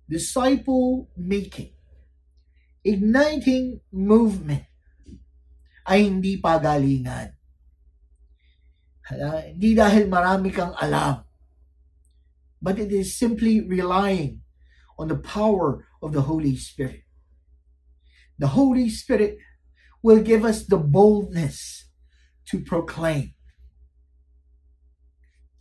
Disciple 0.09 1.09
making, 1.15 1.71
igniting 2.83 3.79
movement 3.91 4.63
ay 5.87 6.03
hindi 6.03 6.35
pagalingan. 6.39 7.31
Hindi 9.09 9.75
dahil 9.75 10.07
marami 10.07 10.53
kang 10.53 10.73
alam, 10.79 11.25
but 12.61 12.79
it 12.79 12.91
is 12.91 13.17
simply 13.17 13.59
relying 13.59 14.41
on 14.97 15.07
the 15.09 15.17
power 15.17 15.87
of 16.01 16.13
the 16.13 16.21
Holy 16.21 16.55
Spirit. 16.55 17.03
The 18.37 18.53
Holy 18.53 18.89
Spirit 18.89 19.37
will 20.01 20.21
give 20.21 20.45
us 20.45 20.65
the 20.65 20.77
boldness 20.77 21.89
to 22.47 22.59
proclaim. 22.59 23.33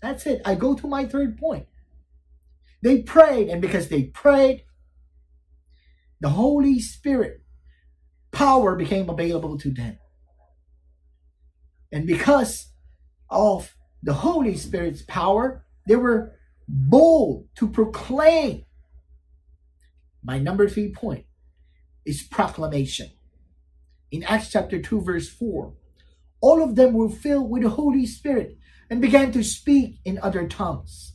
That's 0.01 0.25
it. 0.27 0.41
I 0.45 0.55
go 0.55 0.75
to 0.75 0.87
my 0.89 1.05
third 1.05 1.37
point. 1.37 1.67
They 2.83 3.03
prayed, 3.03 3.49
and 3.49 3.61
because 3.61 3.89
they 3.89 4.05
prayed, 4.05 4.65
the 6.21 6.31
Holy 6.31 6.81
Spirit 6.81 7.43
power 8.33 8.77
became 8.77 9.09
available 9.09 9.59
to 9.59 9.71
them. 9.71 9.99
And 11.93 12.07
because 12.07 12.73
of 13.31 13.75
the 14.03 14.15
Holy 14.15 14.57
Spirit's 14.57 15.03
power, 15.03 15.65
they 15.87 15.97
were 15.97 16.35
bold 16.69 17.49
to 17.57 17.69
proclaim. 17.69 18.65
My 20.23 20.39
number 20.39 20.69
three 20.69 20.93
point 20.93 21.27
is 22.05 22.23
proclamation. 22.23 23.11
In 24.11 24.25
Acts 24.25 24.51
chapter 24.51 24.81
2, 24.81 25.01
verse 25.03 25.29
4, 25.29 25.73
all 26.41 26.63
of 26.63 26.75
them 26.75 26.95
were 26.95 27.09
filled 27.09 27.51
with 27.51 27.63
the 27.63 27.71
Holy 27.71 28.07
Spirit 28.07 28.59
and 28.89 29.01
began 29.01 29.31
to 29.33 29.45
speak 29.45 30.01
in 30.05 30.19
other 30.19 30.49
tongues. 30.49 31.15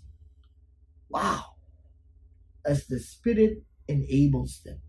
Wow. 1.09 1.55
As 2.65 2.87
the 2.87 2.99
Spirit 2.99 3.63
enables 3.87 4.61
them. 4.63 4.79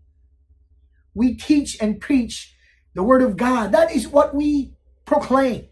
We 1.13 1.35
teach 1.35 1.77
and 1.81 1.99
preach 1.99 2.55
the 2.93 3.03
Word 3.03 3.21
of 3.21 3.37
God. 3.37 3.71
That 3.71 3.91
is 3.91 4.07
what 4.07 4.33
we 4.33 4.73
proclaim. 5.05 5.67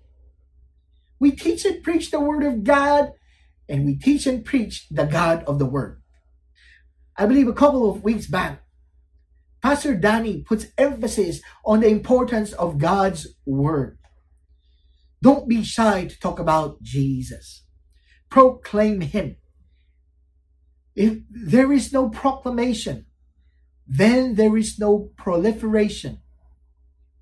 We 1.19 1.31
teach 1.31 1.65
and 1.65 1.83
preach 1.83 2.11
the 2.11 2.19
word 2.19 2.43
of 2.43 2.63
God, 2.63 3.13
and 3.69 3.85
we 3.85 3.97
teach 3.97 4.27
and 4.27 4.43
preach 4.43 4.87
the 4.89 5.05
God 5.05 5.43
of 5.45 5.59
the 5.59 5.65
word. 5.65 6.01
I 7.17 7.25
believe 7.25 7.47
a 7.47 7.53
couple 7.53 7.89
of 7.89 8.03
weeks 8.03 8.27
back, 8.27 8.61
Pastor 9.61 9.95
Danny 9.95 10.41
puts 10.41 10.67
emphasis 10.77 11.41
on 11.65 11.79
the 11.79 11.87
importance 11.87 12.53
of 12.53 12.77
God's 12.77 13.27
word. 13.45 13.97
Don't 15.21 15.47
be 15.47 15.63
shy 15.63 16.05
to 16.05 16.19
talk 16.19 16.39
about 16.39 16.83
Jesus. 16.83 17.63
Proclaim 18.29 19.01
him. 19.01 19.37
If 20.95 21.19
there 21.29 21.71
is 21.71 21.91
no 21.91 22.09
proclamation, 22.09 23.07
then 23.87 24.35
there 24.35 24.55
is 24.55 24.77
no 24.77 25.09
proliferation 25.17 26.19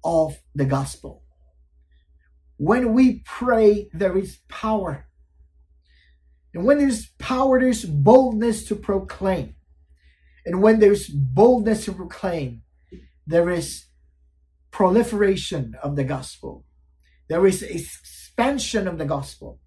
of 0.04 0.38
the 0.54 0.66
gospel. 0.66 1.23
When 2.58 2.94
we 2.94 3.24
pray, 3.26 3.90
there 3.94 4.18
is 4.18 4.40
power. 4.48 5.08
And 6.54 6.66
when 6.66 6.78
there's 6.78 7.08
power, 7.18 7.60
there's 7.60 7.86
boldness 7.86 8.66
to 8.66 8.76
proclaim. 8.76 9.56
And 10.46 10.62
when 10.62 10.80
there's 10.80 11.08
boldness 11.08 11.86
to 11.86 11.94
proclaim, 11.94 12.62
there 13.26 13.50
is 13.50 13.86
proliferation 14.72 15.76
of 15.82 15.96
the 15.96 16.04
gospel. 16.04 16.66
There 17.30 17.48
is 17.48 17.64
expansion 17.64 18.88
of 18.88 18.98
the 18.98 19.06
gospel, 19.06 19.60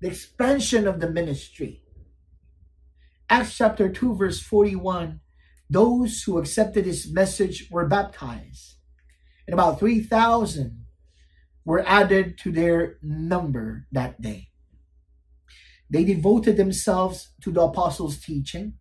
the 0.00 0.08
expansion 0.08 0.86
of 0.86 1.00
the 1.00 1.08
ministry. 1.08 1.82
Acts 3.30 3.56
chapter 3.56 3.88
2, 3.88 4.16
verse 4.16 4.40
41 4.40 5.20
those 5.72 6.22
who 6.24 6.36
accepted 6.36 6.84
his 6.84 7.10
message 7.10 7.70
were 7.70 7.88
baptized, 7.88 8.74
and 9.46 9.54
about 9.54 9.78
3,000 9.78 10.81
were 11.64 11.84
added 11.86 12.38
to 12.38 12.50
their 12.50 12.98
number 13.02 13.86
that 13.92 14.20
day. 14.20 14.48
They 15.88 16.04
devoted 16.04 16.56
themselves 16.56 17.32
to 17.42 17.52
the 17.52 17.62
apostles' 17.62 18.18
teaching 18.18 18.74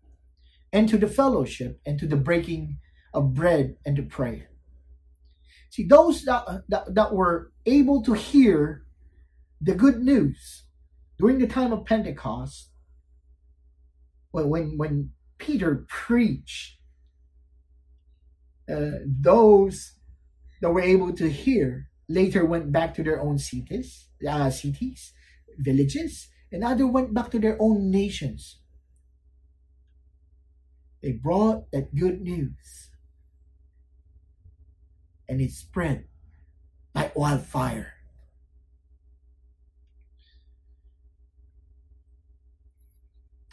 and 0.71 0.87
to 0.89 0.97
the 0.97 1.07
fellowship 1.07 1.79
and 1.85 1.99
to 1.99 2.07
the 2.07 2.15
breaking 2.15 2.79
of 3.13 3.33
bread 3.33 3.75
and 3.85 3.95
to 3.97 4.03
prayer. 4.03 4.49
See, 5.69 5.85
those 5.85 6.23
that, 6.23 6.63
that, 6.69 6.95
that 6.95 7.13
were 7.13 7.51
able 7.65 8.01
to 8.03 8.13
hear 8.13 8.85
the 9.59 9.75
good 9.75 10.01
news 10.01 10.63
during 11.19 11.37
the 11.37 11.47
time 11.47 11.71
of 11.71 11.85
Pentecost, 11.85 12.69
when, 14.31 14.49
when, 14.49 14.77
when 14.77 15.11
Peter 15.37 15.85
preached, 15.87 16.77
uh, 18.69 19.03
those 19.05 19.93
that 20.61 20.71
were 20.71 20.81
able 20.81 21.13
to 21.13 21.29
hear 21.29 21.90
later 22.13 22.45
went 22.45 22.71
back 22.71 22.93
to 22.95 23.03
their 23.03 23.21
own 23.21 23.39
cities, 23.39 24.07
uh, 24.27 24.49
cities, 24.49 25.13
villages, 25.57 26.27
and 26.51 26.63
other 26.63 26.85
went 26.87 27.13
back 27.13 27.31
to 27.31 27.39
their 27.39 27.57
own 27.59 27.89
nations. 27.89 28.59
They 31.01 31.13
brought 31.13 31.71
that 31.71 31.95
good 31.95 32.21
news, 32.21 32.91
and 35.27 35.41
it 35.41 35.51
spread 35.51 36.05
like 36.93 37.15
wildfire. 37.15 37.93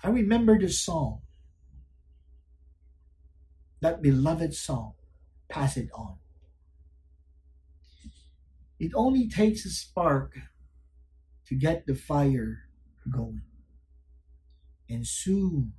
I 0.03 0.09
remember 0.11 0.59
the 0.59 0.69
song, 0.69 1.23
that 3.81 4.03
beloved 4.03 4.55
song, 4.55 4.95
Pass 5.49 5.77
It 5.77 5.89
On. 5.95 6.19
It 8.79 8.93
only 8.95 9.29
takes 9.29 9.65
a 9.65 9.71
spark 9.71 10.39
to 11.47 11.55
get 11.55 11.87
the 11.87 11.95
fire 11.95 12.69
going. 13.11 13.43
And 14.89 15.07
soon, 15.07 15.73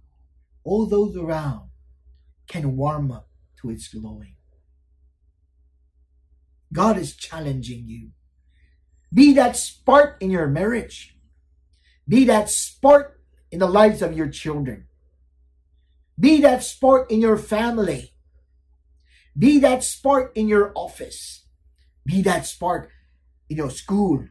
all 0.64 0.86
those 0.86 1.16
around 1.16 1.70
can 2.48 2.76
warm 2.76 3.12
up 3.12 3.30
to 3.62 3.70
its 3.70 3.88
glowing. 3.88 4.36
God 6.72 6.98
is 6.98 7.16
challenging 7.16 7.86
you. 7.88 8.10
Be 9.14 9.34
that 9.34 9.56
spark 9.56 10.18
in 10.22 10.30
your 10.30 10.48
marriage. 10.48 11.16
Be 12.08 12.26
that 12.26 12.50
spark 12.50 13.20
in 13.52 13.60
the 13.60 13.68
lives 13.68 14.02
of 14.02 14.16
your 14.16 14.28
children. 14.30 14.86
Be 16.20 16.42
that 16.42 16.64
spark 16.64 17.12
in 17.12 17.22
your 17.22 17.38
family. 17.38 18.14
Be 19.38 19.60
that 19.60 19.84
spark 19.84 20.32
in 20.36 20.48
your 20.48 20.72
office. 20.76 21.39
Be 22.10 22.24
that 22.24 22.48
spark 22.48 22.90
in 23.50 23.58
your 23.58 23.70
school. 23.70 24.26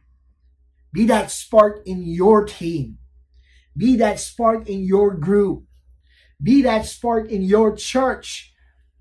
Be 0.91 1.05
that 1.05 1.31
spark 1.31 1.81
in 1.85 2.03
your 2.03 2.43
team. 2.43 2.97
Be 3.77 3.95
that 3.95 4.19
spark 4.19 4.67
in 4.67 4.83
your 4.83 5.13
group. 5.15 5.63
Be 6.43 6.61
that 6.63 6.85
spark 6.85 7.29
in 7.29 7.41
your 7.41 7.73
church. 7.75 8.53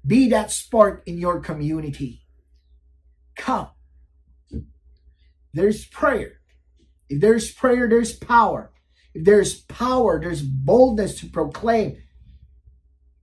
Be 0.07 0.29
that 0.29 0.53
spark 0.53 1.03
in 1.07 1.18
your 1.18 1.41
community. 1.41 2.22
Come. 3.37 3.70
There's 5.53 5.85
prayer. 5.85 6.35
If 7.09 7.20
there's 7.20 7.51
prayer, 7.51 7.89
there's 7.89 8.12
power. 8.12 8.70
If 9.12 9.24
there's 9.24 9.61
power, 9.62 10.20
there's 10.20 10.43
boldness 10.43 11.18
to 11.20 11.26
proclaim. 11.26 11.97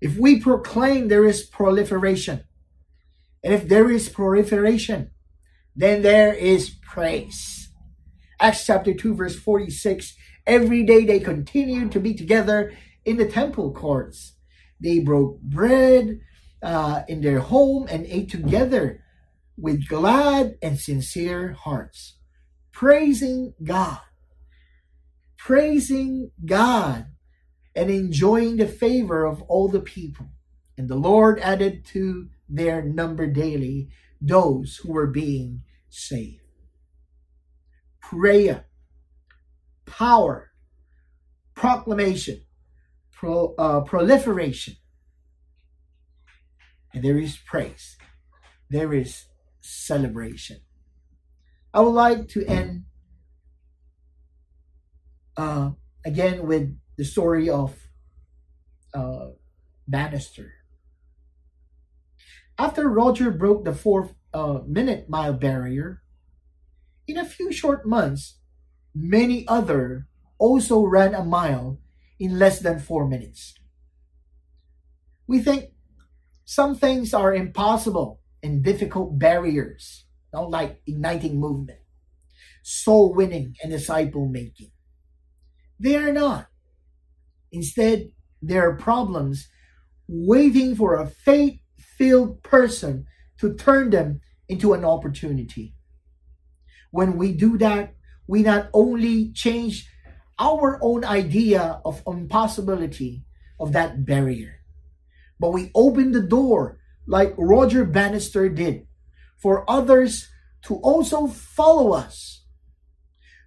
If 0.01 0.17
we 0.17 0.41
proclaim, 0.41 1.07
there 1.07 1.23
is 1.23 1.43
proliferation. 1.43 2.43
And 3.41 3.53
if 3.53 3.69
there 3.69 3.89
is 3.89 4.09
proliferation, 4.09 5.11
then 5.75 6.01
there 6.01 6.33
is 6.33 6.69
praise. 6.69 7.69
Acts 8.39 8.65
chapter 8.65 8.93
2, 8.93 9.15
verse 9.15 9.37
46 9.37 10.15
Every 10.47 10.83
day 10.83 11.05
they 11.05 11.19
continued 11.19 11.91
to 11.93 11.99
be 11.99 12.13
together 12.13 12.73
in 13.03 13.17
the 13.17 13.27
temple 13.27 13.73
courts. 13.73 14.33
They 14.79 14.99
broke 14.99 15.41
bread 15.41 16.19
uh, 16.61 17.03
in 17.07 17.21
their 17.21 17.39
home 17.39 17.87
and 17.89 18.05
ate 18.05 18.29
together 18.29 19.03
with 19.57 19.87
glad 19.87 20.57
and 20.61 20.79
sincere 20.79 21.53
hearts, 21.53 22.17
praising 22.71 23.53
God. 23.63 23.99
Praising 25.37 26.31
God 26.43 27.07
and 27.75 27.89
enjoying 27.89 28.57
the 28.57 28.67
favor 28.67 29.25
of 29.25 29.41
all 29.43 29.67
the 29.67 29.79
people. 29.79 30.27
And 30.77 30.89
the 30.89 30.95
Lord 30.95 31.39
added 31.39 31.85
to 31.93 32.29
their 32.49 32.81
number 32.81 33.27
daily 33.27 33.89
those 34.21 34.77
who 34.77 34.93
were 34.93 35.07
being 35.07 35.63
saved. 35.89 36.41
prayer, 38.01 38.65
power, 39.85 40.51
proclamation, 41.55 42.41
pro, 43.11 43.55
uh, 43.57 43.81
proliferation, 43.81 44.75
and 46.93 47.03
there 47.03 47.17
is 47.19 47.37
praise. 47.37 47.97
There 48.69 48.93
is 48.93 49.25
celebration. 49.61 50.61
I 51.73 51.81
would 51.81 51.91
like 51.91 52.27
to 52.29 52.45
end 52.45 52.85
uh, 55.37 55.71
again 56.05 56.47
with 56.47 56.77
the 56.97 57.05
story 57.05 57.49
of 57.49 57.75
uh, 58.93 59.29
Bannister. 59.87 60.53
After 62.57 62.87
Roger 62.87 63.31
broke 63.31 63.65
the 63.65 63.73
four 63.73 64.11
uh, 64.33 64.59
minute 64.65 65.09
mile 65.09 65.33
barrier, 65.33 66.01
in 67.07 67.17
a 67.17 67.25
few 67.25 67.51
short 67.51 67.85
months, 67.85 68.39
many 68.93 69.45
other 69.47 70.07
also 70.37 70.81
ran 70.83 71.13
a 71.13 71.23
mile 71.23 71.79
in 72.19 72.39
less 72.39 72.59
than 72.59 72.79
four 72.79 73.07
minutes. 73.07 73.55
We 75.27 75.39
think 75.39 75.71
some 76.45 76.75
things 76.75 77.13
are 77.13 77.33
impossible 77.33 78.21
and 78.41 78.63
difficult 78.63 79.19
barriers, 79.19 80.05
not 80.31 80.49
like 80.49 80.81
igniting 80.87 81.39
movement, 81.39 81.79
soul 82.63 83.13
winning, 83.13 83.55
and 83.61 83.71
disciple 83.71 84.27
making. 84.27 84.71
They 85.79 85.95
are 85.97 86.13
not. 86.13 86.47
Instead, 87.51 88.11
they 88.41 88.57
are 88.57 88.77
problems 88.77 89.49
waiting 90.07 90.75
for 90.75 90.95
a 90.95 91.07
faith 91.07 91.59
filled 91.97 92.43
person 92.43 93.05
to 93.39 93.53
turn 93.53 93.89
them 93.89 94.21
into 94.47 94.73
an 94.73 94.85
opportunity. 94.85 95.75
When 96.91 97.17
we 97.17 97.33
do 97.33 97.57
that, 97.57 97.95
we 98.27 98.41
not 98.41 98.69
only 98.73 99.31
change 99.33 99.89
our 100.39 100.79
own 100.81 101.05
idea 101.05 101.81
of 101.85 102.03
impossibility 102.07 103.23
of 103.59 103.73
that 103.73 104.05
barrier, 104.05 104.61
but 105.39 105.51
we 105.51 105.71
open 105.75 106.11
the 106.11 106.21
door 106.21 106.79
like 107.07 107.33
Roger 107.37 107.85
Bannister 107.85 108.49
did 108.49 108.87
for 109.37 109.69
others 109.69 110.27
to 110.63 110.75
also 110.75 111.27
follow 111.27 111.93
us. 111.93 112.43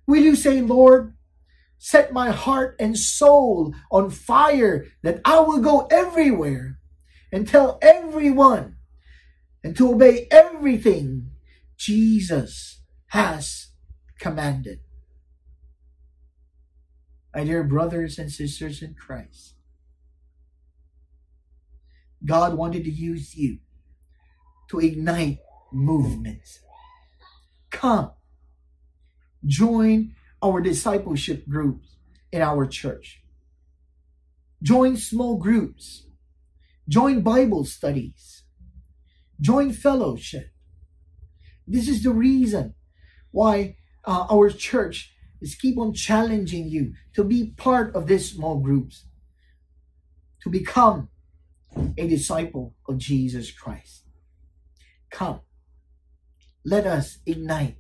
Will 0.07 0.23
you 0.23 0.37
say, 0.37 0.61
Lord, 0.61 1.15
set 1.79 2.13
my 2.13 2.31
heart 2.31 2.77
and 2.79 2.97
soul 2.97 3.75
on 3.91 4.11
fire 4.11 4.87
that 5.03 5.21
I 5.25 5.41
will 5.41 5.61
go 5.61 5.87
everywhere 5.91 6.78
and 7.33 7.47
tell 7.47 7.79
everyone 7.83 8.77
and 9.63 9.77
to 9.77 9.93
obey 9.93 10.27
everything 10.31 11.31
Jesus 11.77 12.83
has 13.09 13.69
commanded. 14.19 14.81
My 17.35 17.45
dear 17.45 17.63
brothers 17.63 18.19
and 18.19 18.33
sisters 18.33 18.83
in 18.83 18.95
Christ, 18.95 19.55
God 22.25 22.55
wanted 22.55 22.85
to 22.85 22.91
use 22.91 23.37
you 23.37 23.59
to 24.71 24.81
ignite 24.81 25.39
movements. 25.73 26.61
Come, 27.71 28.13
join 29.47 30.15
our 30.43 30.61
discipleship 30.61 31.49
groups 31.49 31.97
in 32.33 32.43
our 32.43 32.67
church. 32.67 33.23
Join 34.63 34.97
small 34.97 35.37
groups. 35.37 36.08
Join 36.89 37.21
Bible 37.21 37.65
studies. 37.65 38.45
Join 39.41 39.73
fellowship. 39.73 40.51
This 41.67 41.87
is 41.89 42.03
the 42.03 42.13
reason 42.13 42.75
why 43.31 43.77
uh, 44.05 44.27
our 44.31 44.51
church 44.51 45.15
is 45.41 45.55
keep 45.55 45.79
on 45.79 45.93
challenging 45.93 46.69
you 46.69 46.95
to 47.15 47.23
be 47.23 47.53
part 47.57 47.95
of 47.95 48.07
these 48.07 48.33
small 48.33 48.59
groups, 48.59 49.07
to 50.43 50.49
become 50.49 51.11
a 51.97 52.09
disciple 52.09 52.75
of 52.89 52.99
Jesus 52.99 53.51
Christ. 53.51 54.05
Come, 55.11 55.41
let 56.65 56.87
us 56.87 57.19
ignite 57.27 57.77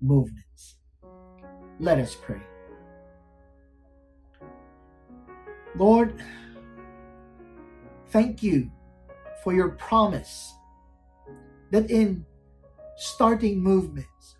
movements. 0.00 0.76
Let 1.78 1.98
us 1.98 2.14
pray. 2.14 2.40
Lord, 5.76 6.18
thank 8.16 8.42
you 8.42 8.70
for 9.44 9.52
your 9.52 9.76
promise 9.76 10.54
that 11.70 11.90
in 11.90 12.24
starting 12.96 13.60
movements, 13.60 14.36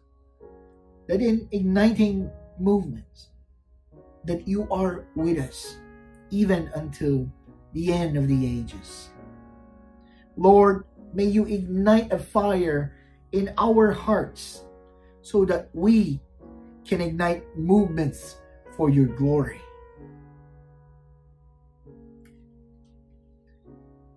that 1.08 1.20
in 1.20 1.46
igniting 1.52 2.30
movements, 2.58 3.28
that 4.24 4.48
you 4.48 4.66
are 4.70 5.04
with 5.14 5.36
us 5.36 5.76
even 6.30 6.70
until 6.74 7.30
the 7.74 7.92
end 7.92 8.16
of 8.16 8.26
the 8.28 8.46
ages. 8.46 9.10
Lord, 10.38 10.86
may 11.12 11.26
you 11.26 11.44
ignite 11.44 12.10
a 12.10 12.18
fire 12.18 12.96
in 13.32 13.52
our 13.58 13.92
hearts 13.92 14.64
so 15.20 15.44
that 15.44 15.68
we 15.74 16.18
can 16.86 17.02
ignite 17.02 17.44
movements 17.58 18.36
for 18.74 18.88
your 18.88 19.12
glory. 19.20 19.60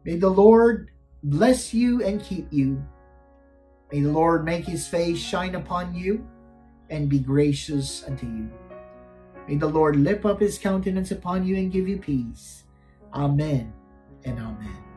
May 0.03 0.15
the 0.17 0.29
Lord 0.29 0.91
bless 1.23 1.73
you 1.73 2.03
and 2.03 2.23
keep 2.23 2.47
you. 2.51 2.83
May 3.91 4.01
the 4.01 4.11
Lord 4.11 4.45
make 4.45 4.65
his 4.65 4.87
face 4.87 5.17
shine 5.17 5.55
upon 5.55 5.95
you 5.95 6.27
and 6.89 7.09
be 7.09 7.19
gracious 7.19 8.03
unto 8.05 8.25
you. 8.25 8.49
May 9.47 9.55
the 9.55 9.67
Lord 9.67 9.95
lift 9.95 10.25
up 10.25 10.39
his 10.39 10.57
countenance 10.57 11.11
upon 11.11 11.45
you 11.45 11.57
and 11.57 11.71
give 11.71 11.87
you 11.87 11.97
peace. 11.97 12.63
Amen 13.13 13.73
and 14.23 14.39
amen. 14.39 14.89